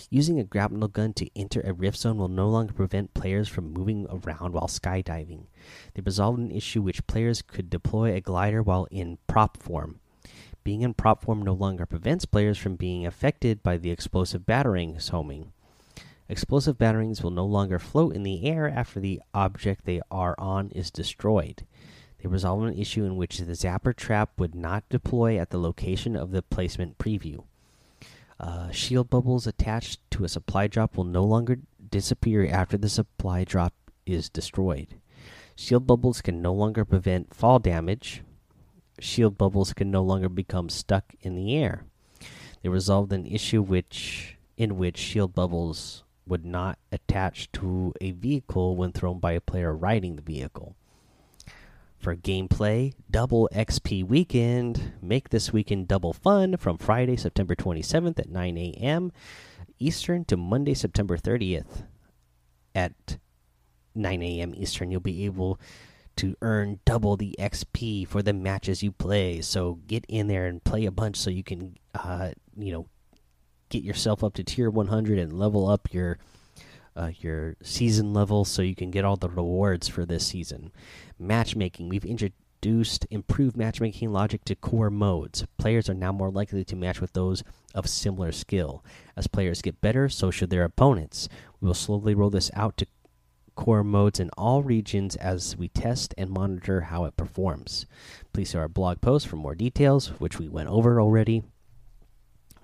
Using 0.09 0.39
a 0.39 0.43
grapnel 0.43 0.87
gun 0.87 1.13
to 1.13 1.29
enter 1.35 1.61
a 1.61 1.73
rift 1.73 1.97
zone 1.97 2.17
will 2.17 2.27
no 2.27 2.47
longer 2.47 2.73
prevent 2.73 3.13
players 3.13 3.47
from 3.47 3.73
moving 3.73 4.07
around 4.09 4.53
while 4.53 4.67
skydiving. 4.67 5.45
They 5.93 6.01
resolved 6.05 6.39
an 6.39 6.51
issue 6.51 6.81
which 6.81 7.07
players 7.07 7.41
could 7.41 7.69
deploy 7.69 8.13
a 8.13 8.21
glider 8.21 8.61
while 8.61 8.87
in 8.91 9.17
prop 9.27 9.57
form. 9.57 9.99
Being 10.63 10.81
in 10.81 10.95
prop 10.95 11.23
form 11.23 11.43
no 11.43 11.53
longer 11.53 11.85
prevents 11.85 12.25
players 12.25 12.57
from 12.57 12.75
being 12.75 13.05
affected 13.05 13.61
by 13.61 13.77
the 13.77 13.91
explosive 13.91 14.47
batarang 14.47 14.97
homing. 15.09 15.51
Explosive 16.27 16.77
batarangs 16.77 17.21
will 17.21 17.31
no 17.31 17.45
longer 17.45 17.77
float 17.77 18.15
in 18.15 18.23
the 18.23 18.45
air 18.45 18.67
after 18.67 18.99
the 18.99 19.21
object 19.33 19.85
they 19.85 20.01
are 20.09 20.35
on 20.39 20.69
is 20.71 20.89
destroyed. 20.89 21.65
They 22.19 22.27
resolve 22.27 22.63
an 22.63 22.77
issue 22.77 23.05
in 23.05 23.15
which 23.15 23.37
the 23.37 23.53
zapper 23.53 23.95
trap 23.95 24.31
would 24.39 24.55
not 24.55 24.89
deploy 24.89 25.37
at 25.37 25.51
the 25.51 25.59
location 25.59 26.15
of 26.15 26.31
the 26.31 26.41
placement 26.41 26.97
preview. 26.97 27.43
Uh, 28.39 28.71
shield 28.71 29.09
bubbles 29.09 29.45
attached 29.45 29.99
to 30.11 30.23
a 30.23 30.29
supply 30.29 30.65
drop 30.65 30.97
will 30.97 31.03
no 31.03 31.23
longer 31.23 31.59
disappear 31.91 32.47
after 32.47 32.77
the 32.77 32.89
supply 32.89 33.43
drop 33.43 33.73
is 34.05 34.27
destroyed. 34.27 34.95
Shield 35.55 35.85
bubbles 35.85 36.21
can 36.21 36.41
no 36.41 36.53
longer 36.53 36.83
prevent 36.83 37.33
fall 37.33 37.59
damage. 37.59 38.23
Shield 38.99 39.37
bubbles 39.37 39.73
can 39.73 39.91
no 39.91 40.03
longer 40.03 40.27
become 40.27 40.69
stuck 40.69 41.13
in 41.21 41.35
the 41.35 41.55
air. 41.55 41.85
They 42.63 42.69
resolved 42.69 43.13
an 43.13 43.27
issue 43.27 43.61
which 43.61 44.37
in 44.57 44.77
which 44.77 44.97
shield 44.97 45.35
bubbles 45.35 46.04
would 46.27 46.45
not 46.45 46.79
attach 46.91 47.51
to 47.53 47.93
a 48.01 48.11
vehicle 48.11 48.75
when 48.75 48.91
thrown 48.91 49.19
by 49.19 49.33
a 49.33 49.41
player 49.41 49.75
riding 49.75 50.15
the 50.15 50.21
vehicle. 50.21 50.75
For 51.97 52.15
gameplay, 52.15 52.93
double 53.09 53.49
XP 53.51 54.03
weekend. 54.03 54.93
Make 55.01 55.29
this 55.29 55.51
weekend 55.51 55.87
double 55.87 56.13
fun 56.13 56.57
from 56.57 56.77
Friday, 56.77 57.15
September 57.15 57.55
27th 57.55 58.19
at 58.19 58.29
9 58.29 58.57
a.m. 58.57 59.11
Eastern 59.79 60.23
to 60.25 60.37
Monday, 60.37 60.73
September 60.73 61.17
30th 61.17 61.83
at 62.75 63.17
9 63.95 64.21
a.m. 64.21 64.53
Eastern. 64.55 64.91
You'll 64.91 64.99
be 64.99 65.25
able 65.25 65.59
to 66.17 66.35
earn 66.41 66.79
double 66.85 67.17
the 67.17 67.35
XP 67.39 68.07
for 68.07 68.21
the 68.21 68.33
matches 68.33 68.83
you 68.83 68.91
play. 68.91 69.41
So 69.41 69.79
get 69.87 70.05
in 70.07 70.27
there 70.27 70.45
and 70.45 70.63
play 70.63 70.85
a 70.85 70.91
bunch 70.91 71.17
so 71.17 71.29
you 71.29 71.43
can, 71.43 71.77
uh, 71.93 72.31
you 72.55 72.71
know, 72.71 72.87
get 73.69 73.83
yourself 73.83 74.23
up 74.23 74.33
to 74.35 74.43
tier 74.43 74.69
100 74.69 75.19
and 75.19 75.33
level 75.33 75.69
up 75.69 75.93
your 75.93 76.17
uh, 76.95 77.11
your 77.19 77.55
season 77.61 78.13
level 78.13 78.45
so 78.45 78.61
you 78.61 78.75
can 78.75 78.89
get 78.89 79.03
all 79.03 79.17
the 79.17 79.29
rewards 79.29 79.87
for 79.87 80.05
this 80.05 80.25
season. 80.25 80.71
Matchmaking 81.19 81.89
we've 81.89 82.05
introduced 82.05 83.05
improved 83.11 83.57
matchmaking 83.57 84.11
logic 84.11 84.45
to 84.45 84.55
core 84.55 84.89
modes. 84.89 85.45
Players 85.57 85.89
are 85.89 85.93
now 85.93 86.11
more 86.11 86.31
likely 86.31 86.63
to 86.63 86.75
match 86.75 87.01
with 87.01 87.13
those 87.13 87.43
of 87.73 87.89
similar 87.89 88.31
skill. 88.31 88.83
As 89.17 89.27
players 89.27 89.61
get 89.61 89.81
better, 89.81 90.07
so 90.07 90.31
should 90.31 90.49
their 90.49 90.63
opponents. 90.63 91.27
We 91.59 91.67
will 91.67 91.73
slowly 91.73 92.15
roll 92.15 92.29
this 92.29 92.49
out 92.53 92.77
to 92.77 92.87
core 93.55 93.83
modes 93.83 94.19
in 94.19 94.29
all 94.37 94.63
regions 94.63 95.15
as 95.17 95.55
we 95.57 95.67
test 95.69 96.13
and 96.17 96.29
monitor 96.29 96.81
how 96.81 97.05
it 97.05 97.17
performs. 97.17 97.85
Please 98.33 98.49
see 98.49 98.57
our 98.57 98.67
blog 98.67 99.01
post 99.01 99.27
for 99.27 99.35
more 99.37 99.55
details, 99.55 100.07
which 100.19 100.39
we 100.39 100.47
went 100.47 100.69
over 100.69 101.01
already 101.01 101.43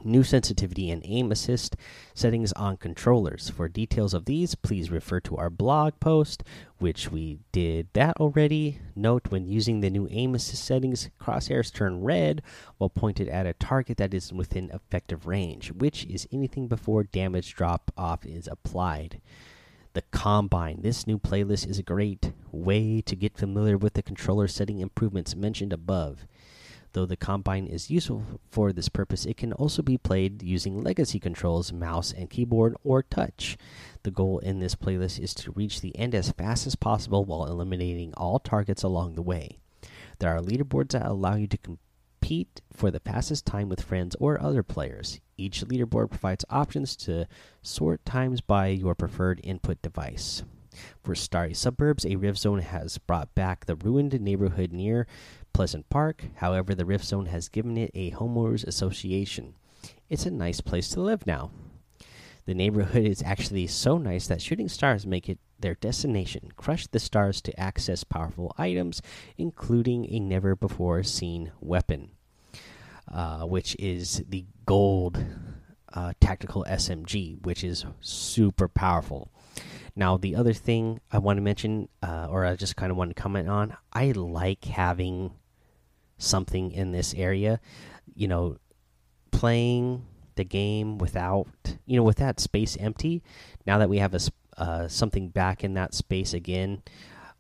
new 0.04 0.24
sensitivity 0.24 0.90
and 0.92 1.02
aim 1.06 1.32
assist 1.32 1.76
settings 2.14 2.52
on 2.54 2.78
controllers. 2.78 3.50
For 3.50 3.68
details 3.68 4.14
of 4.14 4.26
these, 4.26 4.56
please 4.56 4.92
refer 4.92 5.20
to 5.22 5.38
our 5.38 5.50
blog 5.50 6.00
post, 6.00 6.44
which 6.80 7.12
we 7.12 7.40
did 7.52 7.88
that 7.94 8.18
already. 8.18 8.80
Note 8.96 9.28
when 9.30 9.48
using 9.48 9.82
the 9.82 9.90
new 9.90 10.08
aim 10.12 10.36
assist 10.36 10.64
settings, 10.64 11.10
crosshairs 11.20 11.74
turn 11.74 12.02
red 12.02 12.42
while 12.78 12.90
pointed 12.90 13.28
at 13.30 13.46
a 13.46 13.54
target 13.54 13.98
that 13.98 14.14
is 14.14 14.34
within 14.34 14.70
effective 14.72 15.28
range, 15.28 15.72
which 15.72 16.06
is 16.06 16.28
anything 16.32 16.68
before 16.68 17.04
damage 17.04 17.54
drop 17.54 17.92
off 17.98 18.26
is 18.26 18.48
applied. 18.48 19.22
The 19.94 20.04
Combine. 20.04 20.82
This 20.82 21.06
new 21.06 21.20
playlist 21.20 21.68
is 21.70 21.78
a 21.78 21.84
great 21.84 22.32
way 22.52 23.02
to 23.02 23.16
get 23.16 23.38
familiar 23.38 23.78
with 23.78 23.94
the 23.94 24.02
controller 24.02 24.48
setting 24.48 24.80
improvements 24.80 25.36
mentioned 25.36 25.74
above. 25.74 26.26
Though 26.94 27.06
the 27.06 27.16
Combine 27.16 27.68
is 27.68 27.90
useful 27.90 28.24
for 28.50 28.74
this 28.74 28.90
purpose, 28.90 29.26
it 29.26 29.38
can 29.38 29.54
also 29.54 29.82
be 29.82 29.98
played 29.98 30.44
using 30.44 30.82
legacy 30.82 31.20
controls, 31.20 31.72
mouse 31.72 32.12
and 32.12 32.30
keyboard, 32.30 32.76
or 32.84 33.02
touch. 33.02 33.58
The 34.04 34.12
goal 34.12 34.40
in 34.40 34.60
this 34.60 34.76
playlist 34.76 35.18
is 35.20 35.34
to 35.36 35.52
reach 35.52 35.80
the 35.80 35.98
end 35.98 36.14
as 36.14 36.32
fast 36.32 36.68
as 36.68 36.76
possible 36.76 37.24
while 37.24 37.46
eliminating 37.46 38.14
all 38.16 38.40
targets 38.40 38.84
along 38.84 39.16
the 39.16 39.22
way. 39.22 39.60
There 40.20 40.36
are 40.36 40.42
leaderboards 40.42 40.90
that 40.92 41.06
allow 41.06 41.36
you 41.36 41.48
to 41.48 41.58
compete 41.58 42.62
for 42.74 42.92
the 42.92 43.00
fastest 43.00 43.46
time 43.46 43.70
with 43.70 43.82
friends 43.82 44.16
or 44.20 44.42
other 44.42 44.62
players. 44.62 45.22
Each 45.38 45.62
leaderboard 45.62 46.10
provides 46.10 46.46
options 46.50 46.96
to 46.98 47.28
sort 47.62 48.06
times 48.06 48.42
by 48.42 48.68
your 48.68 48.96
preferred 48.96 49.40
input 49.44 49.82
device. 49.82 50.44
For 51.04 51.16
Starry 51.16 51.54
Suburbs, 51.54 52.06
a 52.06 52.16
Rift 52.16 52.40
Zone 52.40 52.60
has 52.60 52.98
brought 52.98 53.34
back 53.36 53.66
the 53.66 53.76
ruined 53.76 54.20
neighborhood 54.22 54.72
near 54.72 55.06
Pleasant 55.54 55.90
Park. 55.90 56.24
However, 56.36 56.74
the 56.74 56.86
Rift 56.86 57.06
Zone 57.06 57.28
has 57.28 57.50
given 57.50 57.78
it 57.78 57.92
a 57.94 58.12
homeowners 58.12 58.66
association. 58.66 59.56
It's 60.10 60.26
a 60.26 60.32
nice 60.32 60.62
place 60.62 60.90
to 60.90 61.02
live 61.02 61.26
now. 61.26 61.52
The 62.46 62.54
neighborhood 62.54 63.06
is 63.06 63.22
actually 63.24 63.68
so 63.68 63.98
nice 63.98 64.28
that 64.28 64.42
shooting 64.42 64.68
stars 64.68 65.06
make 65.06 65.30
it 65.30 65.40
their 65.60 65.76
destination. 65.76 66.52
Crush 66.56 66.88
the 66.88 67.00
stars 67.00 67.42
to 67.42 67.60
access 67.60 68.04
powerful 68.04 68.54
items, 68.58 69.02
including 69.38 70.12
a 70.12 70.20
never 70.20 70.56
before 70.56 71.04
seen 71.04 71.52
weapon, 71.60 72.12
uh, 73.12 73.46
which 73.46 73.76
is 73.78 74.24
the 74.28 74.46
gold 74.66 75.24
uh, 75.94 76.14
tactical 76.20 76.66
SMG, 76.68 77.44
which 77.46 77.64
is 77.64 77.86
super 78.00 78.68
powerful. 78.68 79.32
Now, 79.96 80.18
the 80.18 80.36
other 80.36 80.54
thing 80.54 81.02
I 81.12 81.18
want 81.18 81.38
to 81.38 81.42
mention, 81.42 81.90
uh, 82.02 82.28
or 82.30 82.46
I 82.46 82.56
just 82.56 82.76
kind 82.76 82.92
of 82.92 82.98
want 82.98 83.16
to 83.16 83.22
comment 83.22 83.50
on, 83.50 83.76
I 83.92 84.12
like 84.12 84.66
having 84.66 85.32
something 86.22 86.72
in 86.72 86.92
this 86.92 87.14
area. 87.14 87.60
You 88.14 88.28
know, 88.28 88.58
playing 89.32 90.06
the 90.36 90.44
game 90.44 90.98
without, 90.98 91.48
you 91.86 91.98
know, 91.98 92.04
with 92.04 92.18
that 92.18 92.40
space 92.40 92.78
empty. 92.80 93.24
Now 93.66 93.78
that 93.80 93.90
we 93.90 93.98
have 93.98 94.14
a 94.14 94.20
uh, 94.58 94.88
something 94.88 95.30
back 95.30 95.64
in 95.64 95.74
that 95.76 95.94
space 95.94 96.34
again, 96.34 96.84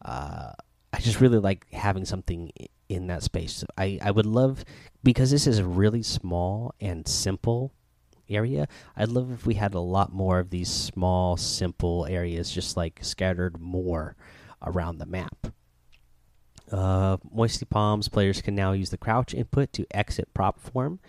uh, 0.04 0.54
I 0.94 1.00
just 1.00 1.22
really 1.22 1.40
like 1.40 1.72
having 1.72 2.06
something 2.06 2.52
in 2.90 3.08
that 3.08 3.24
space. 3.24 3.64
I 3.78 4.00
I 4.02 4.12
would 4.12 4.26
love 4.26 4.66
because 5.04 5.32
this 5.32 5.48
is 5.48 5.60
a 5.60 5.66
really 5.66 6.04
small 6.04 6.74
and 6.80 7.08
simple 7.08 7.74
area. 8.30 8.68
I'd 8.96 9.10
love 9.10 9.32
if 9.32 9.46
we 9.46 9.56
had 9.56 9.74
a 9.74 9.80
lot 9.80 10.14
more 10.14 10.40
of 10.40 10.50
these 10.50 10.70
small, 10.70 11.38
simple 11.38 12.06
areas, 12.10 12.52
just 12.52 12.78
like 12.78 13.00
scattered 13.02 13.60
more 13.60 14.16
around 14.62 14.98
the 14.98 15.06
map. 15.06 15.48
Uh, 16.72 17.18
Moisty 17.30 17.66
Palms 17.66 18.08
players 18.08 18.42
can 18.42 18.56
now 18.56 18.72
use 18.72 18.92
the 18.92 18.98
crouch 18.98 19.34
input 19.34 19.74
to 19.74 19.86
exit 19.92 20.34
prop 20.34 20.60
form. 20.60 21.00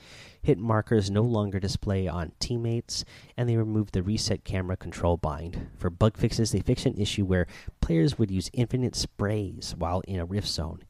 Hit 0.42 0.58
markers 0.58 1.08
no 1.08 1.22
longer 1.22 1.60
display 1.60 2.08
on 2.08 2.32
teammates, 2.40 3.04
and 3.36 3.48
they 3.48 3.56
removed 3.56 3.94
the 3.94 4.02
reset 4.02 4.42
camera 4.42 4.76
control 4.76 5.16
bind. 5.16 5.68
For 5.78 5.88
bug 5.88 6.16
fixes, 6.16 6.50
they 6.50 6.60
fixed 6.60 6.84
an 6.84 7.00
issue 7.00 7.24
where 7.24 7.46
players 7.80 8.18
would 8.18 8.30
use 8.30 8.50
infinite 8.52 8.96
sprays 8.96 9.76
while 9.78 10.00
in 10.00 10.18
a 10.18 10.24
rift 10.24 10.48
zone. 10.48 10.82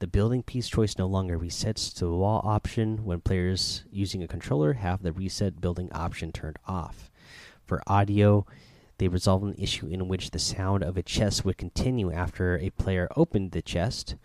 The 0.00 0.06
building 0.06 0.42
piece 0.42 0.68
choice 0.68 0.98
no 0.98 1.06
longer 1.06 1.38
resets 1.38 1.92
to 1.94 2.04
the 2.04 2.14
wall 2.14 2.42
option 2.44 3.04
when 3.04 3.20
players 3.22 3.84
using 3.90 4.22
a 4.22 4.28
controller 4.28 4.74
have 4.74 5.02
the 5.02 5.12
reset 5.12 5.58
building 5.58 5.90
option 5.92 6.30
turned 6.30 6.58
off. 6.66 7.10
For 7.64 7.82
audio, 7.86 8.44
they 8.98 9.08
resolve 9.08 9.42
an 9.42 9.54
issue 9.58 9.86
in 9.86 10.08
which 10.08 10.30
the 10.30 10.38
sound 10.38 10.82
of 10.82 10.96
a 10.96 11.02
chest 11.02 11.44
would 11.44 11.56
continue 11.56 12.12
after 12.12 12.58
a 12.58 12.70
player 12.70 13.08
opened 13.16 13.52
the 13.52 13.62
chest. 13.62 14.16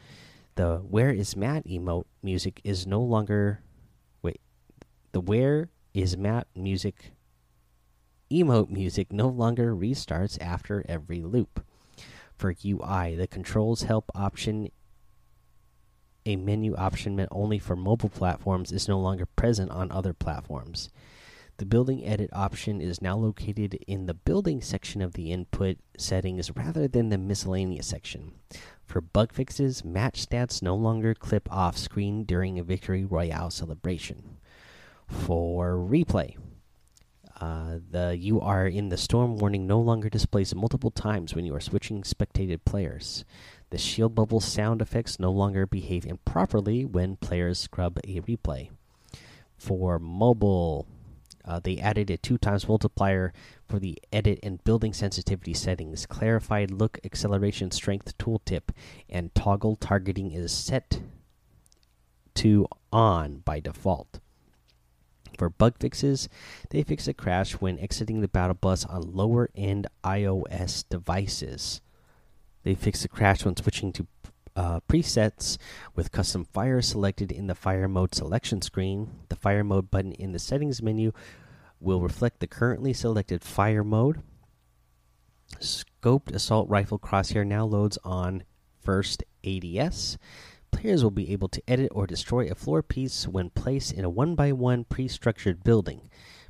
The 0.56 0.78
Where 0.78 1.12
is 1.12 1.36
Matt 1.36 1.66
emote 1.66 2.06
music 2.22 2.62
is 2.64 2.86
no 2.86 3.02
longer 3.02 3.62
the 5.14 5.22
Where 5.22 5.70
is 5.94 6.18
Matt 6.18 6.48
music 6.56 7.14
emote 8.32 8.70
music 8.70 9.14
no 9.14 9.28
longer 9.28 9.76
restarts 9.76 10.42
after 10.42 10.84
every 10.90 11.22
loop. 11.22 11.64
For 12.36 12.56
UI, 12.66 13.16
the 13.16 13.28
controls 13.28 13.84
help 13.84 14.10
option 14.16 14.70
a 16.26 16.36
menu 16.36 16.76
option 16.76 17.16
meant 17.16 17.30
only 17.32 17.60
for 17.60 17.76
mobile 17.76 18.10
platforms 18.10 18.72
is 18.72 18.88
no 18.88 19.00
longer 19.00 19.28
present 19.28 19.70
on 19.70 19.92
other 19.92 20.14
platforms. 20.14 20.90
The 21.58 21.66
building 21.66 22.06
edit 22.06 22.30
option 22.34 22.82
is 22.82 23.02
now 23.02 23.16
located 23.16 23.76
in 23.88 24.08
the 24.08 24.14
building 24.14 24.62
section 24.62 25.02
of 25.02 25.14
the 25.14 25.32
input 25.32 25.78
settings 25.98 26.50
rather 26.56 26.88
than 26.88 27.10
the 27.10 27.18
miscellaneous 27.18 27.88
section. 27.88 28.34
For 28.86 29.02
bug 29.02 29.32
fixes, 29.32 29.86
match 29.86 30.28
stats 30.28 30.62
no 30.62 30.76
longer 30.76 31.14
clip 31.14 31.52
off 31.52 31.78
screen 31.78 32.24
during 32.24 32.58
a 32.58 32.64
victory 32.64 33.06
royale 33.06 33.52
celebration 33.52 34.38
for 35.08 35.76
replay. 35.76 36.36
Uh, 37.40 37.80
the 37.92 38.16
you 38.18 38.40
are 38.40 38.68
in 38.68 38.90
the 38.90 38.98
storm 38.98 39.38
warning 39.38 39.68
no 39.68 39.80
longer 39.80 40.10
displays 40.10 40.56
multiple 40.56 40.92
times 40.92 41.34
when 41.36 41.46
you 41.46 41.54
are 41.54 41.60
switching 41.60 42.04
spectated 42.04 42.64
players. 42.64 43.26
The 43.70 43.78
shield 43.78 44.16
bubble 44.16 44.40
sound 44.40 44.82
effects 44.82 45.20
no 45.20 45.32
longer 45.32 45.66
behave 45.66 46.06
improperly 46.06 46.86
when 46.86 47.16
players 47.16 47.60
scrub 47.60 48.00
a 48.04 48.22
replay. 48.22 48.70
For 49.58 49.98
mobile, 50.00 50.88
uh, 51.46 51.60
they 51.60 51.78
added 51.78 52.10
a 52.10 52.18
two 52.18 52.38
times 52.38 52.68
multiplier 52.68 53.34
for 53.68 53.80
the 53.80 53.98
edit 54.12 54.40
and 54.44 54.64
building 54.64 54.94
sensitivity 54.94 55.54
settings. 55.54 56.06
Clarified 56.06 56.72
look 56.72 57.00
acceleration 57.04 57.72
strength 57.72 58.18
tooltip 58.18 58.70
and 59.10 59.34
toggle 59.36 59.76
targeting 59.76 60.32
is 60.32 60.52
set 60.52 61.02
to 62.36 62.68
on 62.92 63.38
by 63.40 63.60
default. 63.60 64.20
For 65.38 65.50
bug 65.50 65.76
fixes, 65.80 66.30
they 66.70 66.84
fix 66.84 67.08
a 67.08 67.14
crash 67.14 67.54
when 67.54 67.80
exiting 67.80 68.22
the 68.22 68.28
battle 68.28 68.54
bus 68.54 68.86
on 68.86 69.14
lower 69.14 69.50
end 69.56 69.88
iOS 70.04 70.86
devices. 70.88 71.82
They 72.64 72.76
fix 72.76 73.04
a 73.04 73.10
crash 73.10 73.44
when 73.44 73.58
switching 73.58 73.92
to 73.94 74.08
uh, 74.56 74.80
presets 74.82 75.58
with 75.96 76.12
custom 76.12 76.46
fire 76.46 76.82
selected 76.82 77.32
in 77.32 77.48
the 77.48 77.56
fire 77.56 77.88
mode 77.88 78.14
selection 78.14 78.62
screen. 78.62 79.10
The 79.30 79.36
fire 79.36 79.64
mode 79.64 79.90
button 79.90 80.12
in 80.14 80.32
the 80.32 80.40
settings 80.40 80.82
menu 80.82 81.12
will 81.80 82.02
reflect 82.02 82.40
the 82.40 82.48
currently 82.48 82.94
selected 82.94 83.44
fire 83.44 83.84
mode. 83.84 84.22
Scoped 85.60 86.34
assault 86.34 86.70
rifle 86.70 87.00
crosshair 87.00 87.46
now 87.46 87.66
loads 87.66 87.98
on 88.04 88.44
first 88.82 89.24
ADS. 89.46 90.18
Players 90.72 91.04
will 91.04 91.12
be 91.12 91.32
able 91.32 91.50
to 91.50 91.62
edit 91.68 91.92
or 91.94 92.08
destroy 92.08 92.50
a 92.50 92.56
floor 92.56 92.82
piece 92.82 93.28
when 93.28 93.52
placed 93.52 93.94
in 93.94 94.04
a 94.04 94.10
one 94.10 94.36
by 94.36 94.52
one 94.52 94.84
pre 94.86 95.08
structured 95.08 95.64
building. 95.64 96.10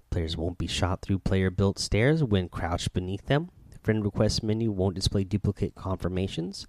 Players 0.10 0.38
won't 0.38 0.58
be 0.58 0.68
shot 0.68 1.02
through 1.02 1.20
player 1.20 1.50
built 1.50 1.80
stairs 1.80 2.24
when 2.24 2.48
crouched 2.48 2.94
beneath 2.94 3.26
them. 3.26 3.50
Friend 3.82 4.06
request 4.06 4.44
menu 4.44 4.72
won't 4.72 4.96
display 4.96 5.26
duplicate 5.26 5.76
confirmations. 5.76 6.66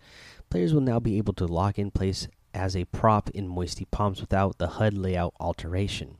Players 0.50 0.72
will 0.72 0.80
now 0.80 1.00
be 1.00 1.18
able 1.18 1.34
to 1.34 1.46
lock 1.46 1.78
in 1.78 1.90
place 1.90 2.28
as 2.52 2.76
a 2.76 2.84
prop 2.86 3.30
in 3.30 3.48
Moisty 3.48 3.84
Palms 3.90 4.20
without 4.20 4.58
the 4.58 4.68
HUD 4.68 4.94
layout 4.94 5.34
alteration. 5.40 6.18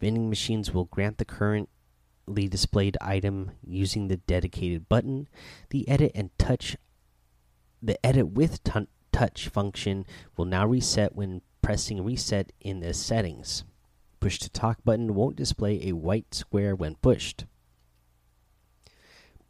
Vending 0.00 0.28
machines 0.28 0.72
will 0.72 0.84
grant 0.84 1.18
the 1.18 1.24
currently 1.24 2.48
displayed 2.48 2.98
item 3.00 3.52
using 3.66 4.08
the 4.08 4.18
dedicated 4.18 4.88
button. 4.88 5.28
The 5.70 5.88
edit 5.88 6.12
and 6.14 6.30
touch 6.38 6.76
the 7.82 8.04
edit 8.04 8.28
with 8.28 8.60
touch 9.12 9.48
function 9.48 10.04
will 10.36 10.44
now 10.44 10.66
reset 10.66 11.14
when 11.14 11.42
pressing 11.62 12.04
reset 12.04 12.52
in 12.60 12.80
the 12.80 12.92
settings. 12.92 13.64
Push 14.20 14.38
to 14.40 14.50
talk 14.50 14.78
button 14.84 15.14
won't 15.14 15.36
display 15.36 15.86
a 15.86 15.92
white 15.92 16.34
square 16.34 16.74
when 16.74 16.96
pushed. 16.96 17.44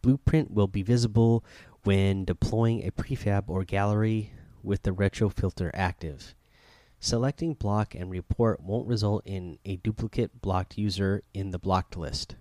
Blueprint 0.02 0.52
will 0.52 0.66
be 0.66 0.82
visible 0.82 1.44
when 1.86 2.24
deploying 2.24 2.84
a 2.84 2.90
prefab 2.90 3.48
or 3.48 3.62
gallery 3.62 4.32
with 4.60 4.82
the 4.82 4.92
retro 4.92 5.28
filter 5.28 5.70
active. 5.72 6.34
Selecting 6.98 7.54
block 7.54 7.94
and 7.94 8.10
report 8.10 8.60
won't 8.60 8.88
result 8.88 9.22
in 9.24 9.60
a 9.64 9.76
duplicate 9.76 10.42
blocked 10.42 10.76
user 10.76 11.22
in 11.32 11.52
the 11.52 11.60
blocked 11.60 11.96
list. 11.96 12.34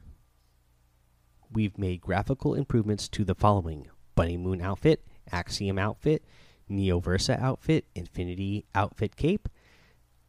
We've 1.54 1.78
made 1.78 2.02
graphical 2.02 2.56
improvements 2.56 3.08
to 3.10 3.24
the 3.24 3.36
following 3.36 3.88
Bunny 4.16 4.36
Moon 4.36 4.62
outfit, 4.62 5.06
Axiom 5.32 5.78
outfit, 5.78 6.26
Neo 6.68 7.00
Versa 7.00 7.40
outfit, 7.40 7.86
Infinity 7.94 8.66
outfit 8.74 9.16
cape, 9.16 9.48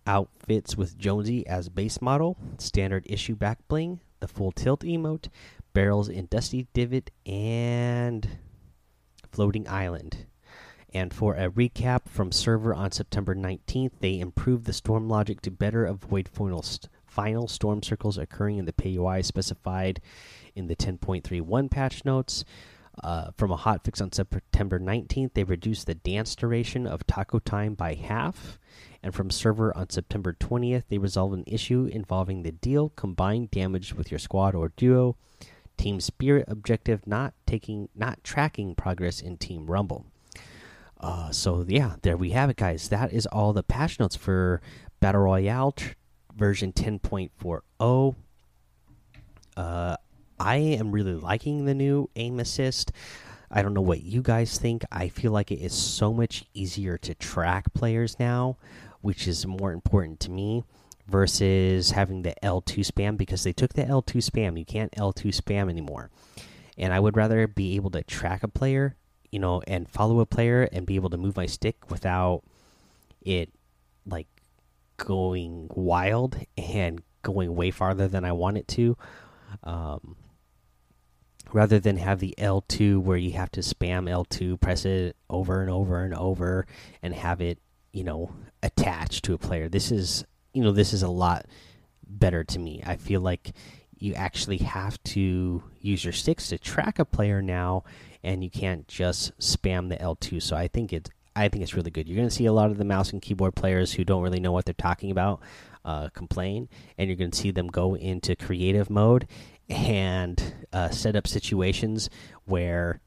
outfits 0.07 0.77
with 0.77 0.99
Jonesy 0.99 1.47
as 1.47 1.71
base 1.71 2.03
model, 2.03 2.37
standard 2.59 3.07
issue 3.09 3.35
back 3.35 3.67
bling, 3.67 4.01
the 4.21 4.29
full 4.29 4.53
tilt 4.53 4.83
emote, 4.83 5.29
barrels 5.73 6.11
in 6.11 6.27
Dusty 6.27 6.67
Divot, 6.75 7.11
and 7.25 8.29
floating 9.37 9.69
island. 9.69 10.25
And 10.95 11.13
for 11.13 11.35
a 11.35 11.51
recap 11.51 12.09
from 12.09 12.33
server 12.33 12.73
on 12.73 12.91
September 12.91 13.35
19th, 13.35 13.91
they 14.01 14.19
improved 14.19 14.65
the 14.65 14.73
storm 14.73 15.11
logic 15.11 15.43
to 15.43 15.51
better 15.51 15.85
avoid 15.85 16.27
final, 16.27 16.65
final 17.05 17.47
storm 17.47 17.83
circles 17.83 18.17
occurring 18.17 18.57
in 18.57 18.65
the 18.65 18.73
POI 18.73 19.21
specified 19.21 20.01
in 20.55 20.69
the 20.69 20.75
10.31 20.75 21.71
patch 21.71 22.03
notes. 22.03 22.47
Uh, 23.05 23.31
from 23.37 23.51
a 23.51 23.59
hotfix 23.59 24.01
on 24.01 24.11
September 24.11 24.81
19th, 24.81 25.35
they 25.35 25.45
reduced 25.45 25.87
the 25.87 25.95
dance 25.95 26.35
duration 26.35 26.87
of 26.87 27.07
Taco 27.07 27.39
Time 27.39 27.75
by 27.75 27.93
half. 27.93 28.59
And 29.03 29.15
from 29.15 29.31
server 29.31 29.77
on 29.77 29.91
September 29.91 30.33
20th, 30.33 30.85
they 30.89 30.97
resolved 30.97 31.35
an 31.35 31.45
issue 31.47 31.91
involving 31.93 32.43
the 32.43 32.53
deal 32.53 32.89
combined 32.97 33.51
damage 33.51 33.93
with 33.93 34.11
your 34.11 34.19
squad 34.19 34.55
or 34.55 34.73
duo. 34.79 35.15
Team 35.77 36.01
Spirit 36.01 36.45
objective 36.49 37.07
not 37.07 37.35
taking 37.47 37.89
not 37.95 38.23
tracking 38.25 38.75
progress 38.75 39.21
in 39.21 39.37
Team 39.37 39.67
Rumble. 39.67 40.07
Uh, 40.99 41.31
so 41.31 41.65
yeah, 41.69 41.97
there 42.03 42.17
we 42.17 42.31
have 42.31 42.51
it, 42.51 42.57
guys. 42.57 42.89
That 42.89 43.13
is 43.13 43.27
all 43.27 43.53
the 43.53 43.63
patch 43.63 44.01
notes 44.01 44.17
for 44.17 44.61
Battle 45.01 45.23
Royale 45.23 45.75
version 46.35 46.73
10.40. 46.73 48.15
Uh, 49.57 49.97
I 50.39 50.57
am 50.57 50.93
really 50.93 51.15
liking 51.15 51.65
the 51.65 51.75
new 51.75 52.11
aim 52.17 52.41
assist. 52.41 52.93
I 53.51 53.63
don't 53.63 53.75
know 53.75 53.81
what 53.81 54.03
you 54.03 54.23
guys 54.23 54.59
think. 54.59 54.85
I 54.91 55.09
feel 55.09 55.33
like 55.33 55.51
it 55.51 55.61
is 55.61 55.73
so 55.73 56.13
much 56.13 56.45
easier 56.53 56.99
to 56.99 57.15
track 57.15 57.73
players 57.73 58.19
now, 58.19 58.57
which 59.01 59.27
is 59.29 59.47
more 59.47 59.73
important 59.73 60.21
to 60.21 60.31
me 60.31 60.65
versus 61.07 61.93
having 61.93 62.23
the 62.23 62.35
L2 62.43 62.81
spam 62.81 63.17
because 63.17 63.45
they 63.45 63.53
took 63.53 63.75
the 63.75 63.85
L2 63.85 64.17
spam. 64.17 64.59
You 64.59 64.65
can't 64.65 64.93
L2 64.93 65.35
spam 65.35 65.71
anymore. 65.71 66.11
And 66.77 66.93
I 66.93 67.01
would 67.01 67.17
rather 67.17 67.47
be 67.47 67.77
able 67.77 67.91
to 67.91 68.03
track 68.03 68.43
a 68.43 68.49
player, 68.49 68.97
you 69.31 69.39
know, 69.39 69.63
and 69.67 69.89
follow 69.89 70.21
a 70.21 70.27
player 70.27 70.69
and 70.73 70.87
be 70.87 70.97
able 70.97 71.11
to 71.11 71.17
move 71.17 71.37
my 71.37 71.47
stick 71.47 71.91
without 71.91 72.43
it 73.23 73.51
like 74.05 74.27
going 74.97 75.69
wild 75.75 76.39
and 76.57 77.03
going 77.23 77.55
way 77.55 77.71
farther 77.71 78.09
than 78.09 78.25
I 78.25 78.33
want 78.33 78.59
it 78.59 78.69
to. 78.69 78.97
Um, 79.65 80.17
rather 81.53 81.79
than 81.79 81.97
have 81.97 82.21
the 82.21 82.35
L2 82.39 83.01
where 83.01 83.17
you 83.17 83.33
have 83.33 83.51
to 83.53 83.61
spam 83.61 84.11
L2, 84.11 84.61
press 84.61 84.85
it 84.85 85.17
over 85.31 85.61
and 85.61 85.71
over 85.71 86.03
and 86.03 86.15
over, 86.15 86.67
and 87.03 87.15
have 87.15 87.41
it, 87.41 87.59
you 87.93 88.05
know, 88.05 88.33
attached 88.63 89.25
to 89.25 89.35
a 89.35 89.39
player. 89.39 89.69
This 89.69 89.91
is, 89.91 90.25
you 90.57 90.63
know, 90.63 90.73
this 90.73 90.95
is 90.95 91.03
a 91.03 91.09
lot 91.09 91.45
better 92.09 92.43
to 92.43 92.59
me. 92.59 92.83
I 92.87 92.97
feel 92.97 93.21
like 93.21 93.53
you 93.99 94.15
actually 94.15 94.59
have 94.59 95.03
to 95.05 95.63
use 95.83 96.03
your 96.03 96.15
sticks 96.15 96.49
to 96.49 96.57
track 96.57 96.99
a 96.99 97.05
player 97.05 97.43
now, 97.43 97.85
and 98.23 98.43
you 98.43 98.49
can't 98.49 98.89
just 98.89 99.39
spam 99.39 99.91
the 99.91 99.97
L2. 99.97 100.43
So 100.43 100.57
I 100.57 100.67
think 100.67 100.95
it's 100.95 101.11
I 101.35 101.49
think 101.49 101.63
it's 101.63 101.75
really 101.75 101.91
good. 101.91 102.09
You're 102.09 102.17
going 102.17 102.29
to 102.29 102.35
see 102.35 102.47
a 102.47 102.53
lot 102.55 102.71
of 102.71 102.79
the 102.79 102.85
mouse 102.87 103.13
and 103.13 103.21
keyboard 103.21 103.55
players 103.55 103.93
who 103.93 104.05
don't 104.05 104.23
really 104.23 104.41
know 104.41 104.53
what 104.53 104.65
they're 104.65 104.73
talking 104.73 105.11
about 105.11 105.43
uh, 105.85 106.09
complain, 106.09 106.71
and 106.97 107.09
you're 107.11 107.19
going 107.19 107.31
to 107.31 107.39
see 107.39 107.51
them 107.51 107.69
go 107.69 107.95
into 107.95 108.35
creative 108.35 108.89
mode 108.89 109.29
and 109.69 110.55
uh, 110.73 110.89
set 110.89 111.17
up 111.17 111.27
situations 111.27 112.09
where 112.47 113.03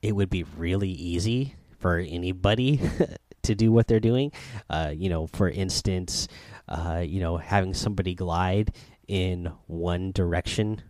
it 0.00 0.12
would 0.12 0.30
be 0.30 0.44
really 0.56 0.90
easy 0.90 1.56
for 1.78 1.98
anybody 1.98 2.80
to 3.42 3.54
do 3.54 3.72
what 3.72 3.86
they're 3.86 4.00
doing. 4.00 4.32
Uh, 4.68 4.92
you 4.94 5.08
know, 5.08 5.26
for 5.26 5.48
instance, 5.48 6.28
uh, 6.68 7.02
you 7.04 7.20
know, 7.20 7.36
having 7.36 7.74
somebody 7.74 8.14
glide 8.14 8.72
in 9.06 9.52
one 9.66 10.12
direction 10.12 10.82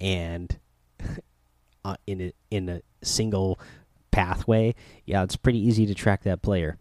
and 0.00 0.58
uh, 1.84 1.96
in 2.06 2.20
a, 2.20 2.32
in 2.50 2.68
a 2.68 2.82
single 3.02 3.58
pathway, 4.10 4.74
yeah, 5.06 5.22
it's 5.22 5.36
pretty 5.36 5.58
easy 5.58 5.86
to 5.86 5.94
track 5.94 6.22
that 6.22 6.42
player. 6.42 6.78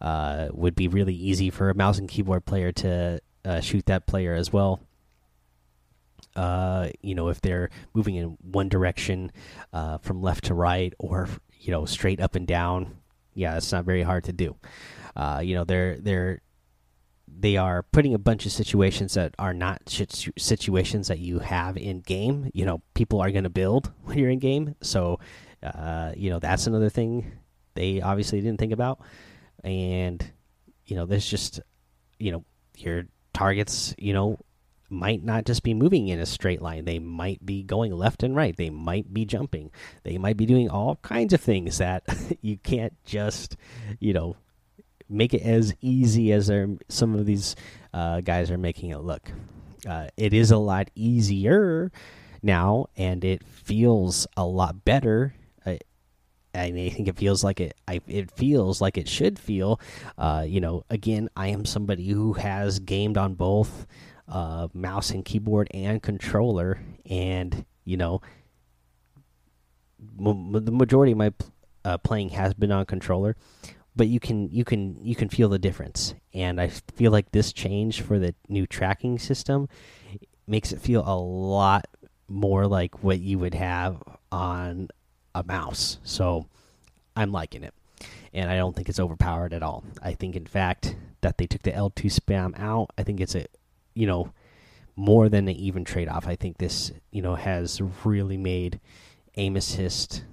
Uh, 0.00 0.48
would 0.52 0.74
be 0.74 0.88
really 0.88 1.14
easy 1.14 1.48
for 1.48 1.70
a 1.70 1.74
mouse 1.74 1.96
and 1.96 2.08
keyboard 2.08 2.44
player 2.44 2.72
to 2.72 3.20
uh, 3.44 3.60
shoot 3.60 3.86
that 3.86 4.04
player 4.04 4.34
as 4.34 4.52
well. 4.52 4.80
Uh, 6.34 6.88
you 7.02 7.14
know, 7.14 7.28
if 7.28 7.40
they're 7.40 7.70
moving 7.94 8.16
in 8.16 8.36
one 8.40 8.68
direction 8.68 9.30
uh, 9.72 9.98
from 9.98 10.20
left 10.20 10.44
to 10.44 10.54
right 10.54 10.92
or 10.98 11.28
you 11.60 11.70
know 11.70 11.84
straight 11.84 12.18
up 12.18 12.34
and 12.34 12.48
down, 12.48 12.96
yeah, 13.34 13.56
it's 13.56 13.70
not 13.70 13.84
very 13.84 14.02
hard 14.02 14.24
to 14.24 14.32
do. 14.32 14.56
You 15.40 15.54
know, 15.54 15.62
they're 15.62 15.96
they're 15.98 16.40
they 17.38 17.56
are 17.56 17.82
putting 17.82 18.14
a 18.14 18.18
bunch 18.18 18.46
of 18.46 18.52
situations 18.52 19.14
that 19.14 19.34
are 19.38 19.54
not 19.54 19.82
situations 19.88 21.08
that 21.08 21.18
you 21.18 21.40
have 21.40 21.76
in 21.76 22.00
game. 22.00 22.50
You 22.54 22.64
know, 22.64 22.82
people 22.94 23.20
are 23.20 23.30
going 23.30 23.44
to 23.44 23.50
build 23.50 23.90
when 24.04 24.18
you're 24.18 24.30
in 24.30 24.38
game, 24.38 24.74
so 24.80 25.18
uh, 25.62 26.12
you 26.16 26.30
know 26.30 26.38
that's 26.38 26.66
another 26.66 26.88
thing 26.88 27.32
they 27.74 28.00
obviously 28.00 28.40
didn't 28.40 28.58
think 28.58 28.72
about. 28.72 29.00
And 29.64 30.24
you 30.86 30.96
know 30.96 31.06
there's 31.06 31.28
just 31.28 31.60
you 32.18 32.32
know 32.32 32.44
your 32.76 33.04
targets 33.32 33.94
you 33.98 34.12
know 34.12 34.38
might 34.90 35.24
not 35.24 35.46
just 35.46 35.62
be 35.62 35.72
moving 35.72 36.08
in 36.08 36.20
a 36.20 36.26
straight 36.26 36.60
line. 36.60 36.84
They 36.84 36.98
might 36.98 37.44
be 37.44 37.62
going 37.62 37.92
left 37.92 38.22
and 38.22 38.36
right. 38.36 38.54
They 38.54 38.68
might 38.68 39.12
be 39.12 39.24
jumping. 39.24 39.70
They 40.02 40.18
might 40.18 40.36
be 40.36 40.44
doing 40.44 40.68
all 40.68 40.96
kinds 40.96 41.32
of 41.32 41.40
things 41.40 41.78
that 41.78 42.02
you 42.42 42.58
can't 42.58 42.92
just 43.04 43.56
you 43.98 44.12
know 44.12 44.36
make 45.08 45.34
it 45.34 45.42
as 45.42 45.74
easy 45.80 46.32
as 46.32 46.50
some 46.88 47.14
of 47.14 47.26
these 47.26 47.56
uh, 47.94 48.20
guys 48.20 48.50
are 48.50 48.58
making 48.58 48.90
it 48.90 48.98
look 48.98 49.30
uh, 49.88 50.08
it 50.16 50.32
is 50.32 50.50
a 50.50 50.58
lot 50.58 50.90
easier 50.94 51.90
now 52.42 52.86
and 52.96 53.24
it 53.24 53.44
feels 53.44 54.26
a 54.36 54.44
lot 54.44 54.84
better 54.84 55.34
I 56.54 56.70
think 56.70 57.08
it 57.08 57.16
feels 57.16 57.42
like 57.42 57.60
it. 57.60 57.74
I, 57.88 58.00
it 58.06 58.30
feels 58.30 58.80
like 58.80 58.98
it 58.98 59.08
should 59.08 59.38
feel. 59.38 59.80
Uh, 60.18 60.44
you 60.46 60.60
know, 60.60 60.84
again, 60.90 61.28
I 61.36 61.48
am 61.48 61.64
somebody 61.64 62.08
who 62.08 62.34
has 62.34 62.78
gamed 62.78 63.16
on 63.16 63.34
both 63.34 63.86
uh, 64.28 64.68
mouse 64.74 65.10
and 65.10 65.24
keyboard 65.24 65.68
and 65.72 66.02
controller, 66.02 66.80
and 67.06 67.64
you 67.84 67.96
know, 67.96 68.20
the 70.18 70.72
majority 70.72 71.12
of 71.12 71.18
my 71.18 71.32
uh, 71.84 71.98
playing 71.98 72.30
has 72.30 72.54
been 72.54 72.72
on 72.72 72.84
controller. 72.86 73.36
But 73.94 74.08
you 74.08 74.20
can 74.20 74.48
you 74.50 74.64
can 74.64 74.98
you 75.02 75.14
can 75.14 75.28
feel 75.28 75.48
the 75.48 75.58
difference, 75.58 76.14
and 76.32 76.60
I 76.60 76.68
feel 76.68 77.12
like 77.12 77.30
this 77.32 77.52
change 77.52 78.00
for 78.00 78.18
the 78.18 78.34
new 78.48 78.66
tracking 78.66 79.18
system 79.18 79.68
makes 80.46 80.72
it 80.72 80.80
feel 80.80 81.04
a 81.06 81.16
lot 81.16 81.86
more 82.28 82.66
like 82.66 83.02
what 83.04 83.20
you 83.20 83.38
would 83.38 83.54
have 83.54 84.02
on 84.30 84.88
a 85.34 85.42
mouse. 85.42 85.98
So 86.04 86.46
I'm 87.16 87.32
liking 87.32 87.62
it. 87.62 87.74
And 88.32 88.50
I 88.50 88.56
don't 88.56 88.74
think 88.74 88.88
it's 88.88 88.98
overpowered 89.00 89.52
at 89.52 89.62
all. 89.62 89.84
I 90.02 90.14
think, 90.14 90.34
in 90.34 90.46
fact, 90.46 90.96
that 91.20 91.38
they 91.38 91.46
took 91.46 91.62
the 91.62 91.72
L2 91.72 92.06
spam 92.06 92.58
out. 92.58 92.90
I 92.96 93.02
think 93.02 93.20
it's 93.20 93.34
a, 93.34 93.46
you 93.94 94.06
know, 94.06 94.32
more 94.96 95.28
than 95.28 95.48
an 95.48 95.56
even 95.56 95.84
trade 95.84 96.08
off. 96.08 96.26
I 96.26 96.34
think 96.34 96.58
this, 96.58 96.92
you 97.10 97.22
know, 97.22 97.34
has 97.34 97.80
really 98.04 98.38
made 98.38 98.80
aim 99.36 99.56
assist 99.56 100.24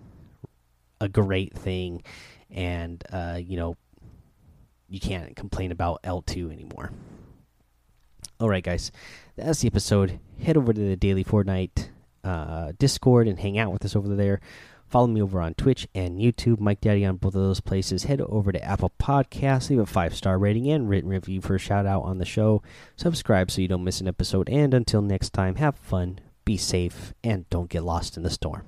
a 1.01 1.09
great 1.09 1.53
thing. 1.53 2.01
And, 2.49 3.03
uh, 3.11 3.39
you 3.41 3.57
know, 3.57 3.75
you 4.87 4.99
can't 4.99 5.35
complain 5.35 5.71
about 5.71 6.01
L2 6.03 6.51
anymore. 6.51 6.91
All 8.39 8.49
right, 8.49 8.63
guys, 8.63 8.91
that's 9.35 9.61
the 9.61 9.67
episode. 9.67 10.19
Head 10.41 10.57
over 10.57 10.73
to 10.73 10.79
the 10.79 10.95
Daily 10.95 11.23
Fortnite 11.23 11.89
uh, 12.23 12.71
Discord 12.77 13.27
and 13.27 13.39
hang 13.39 13.57
out 13.57 13.71
with 13.71 13.85
us 13.85 13.95
over 13.95 14.15
there. 14.15 14.39
Follow 14.87 15.05
me 15.05 15.21
over 15.21 15.39
on 15.39 15.53
Twitch 15.53 15.87
and 15.93 16.19
YouTube, 16.19 16.59
Mike 16.59 16.81
Daddy 16.81 17.05
on 17.05 17.17
both 17.17 17.35
of 17.35 17.41
those 17.41 17.59
places. 17.59 18.05
Head 18.05 18.21
over 18.21 18.51
to 18.51 18.63
Apple 18.63 18.91
Podcasts, 18.99 19.69
leave 19.69 19.79
a 19.79 19.85
five 19.85 20.15
star 20.15 20.39
rating 20.39 20.67
and 20.71 20.89
written 20.89 21.11
review 21.11 21.41
for 21.41 21.55
a 21.55 21.59
shout 21.59 21.85
out 21.85 22.01
on 22.03 22.17
the 22.17 22.25
show. 22.25 22.63
Subscribe 22.95 23.51
so 23.51 23.61
you 23.61 23.67
don't 23.67 23.83
miss 23.83 24.01
an 24.01 24.07
episode. 24.07 24.49
And 24.49 24.73
until 24.73 25.03
next 25.03 25.29
time, 25.31 25.55
have 25.55 25.75
fun, 25.75 26.19
be 26.43 26.57
safe, 26.57 27.13
and 27.23 27.47
don't 27.51 27.69
get 27.69 27.83
lost 27.83 28.17
in 28.17 28.23
the 28.23 28.31
storm. 28.31 28.63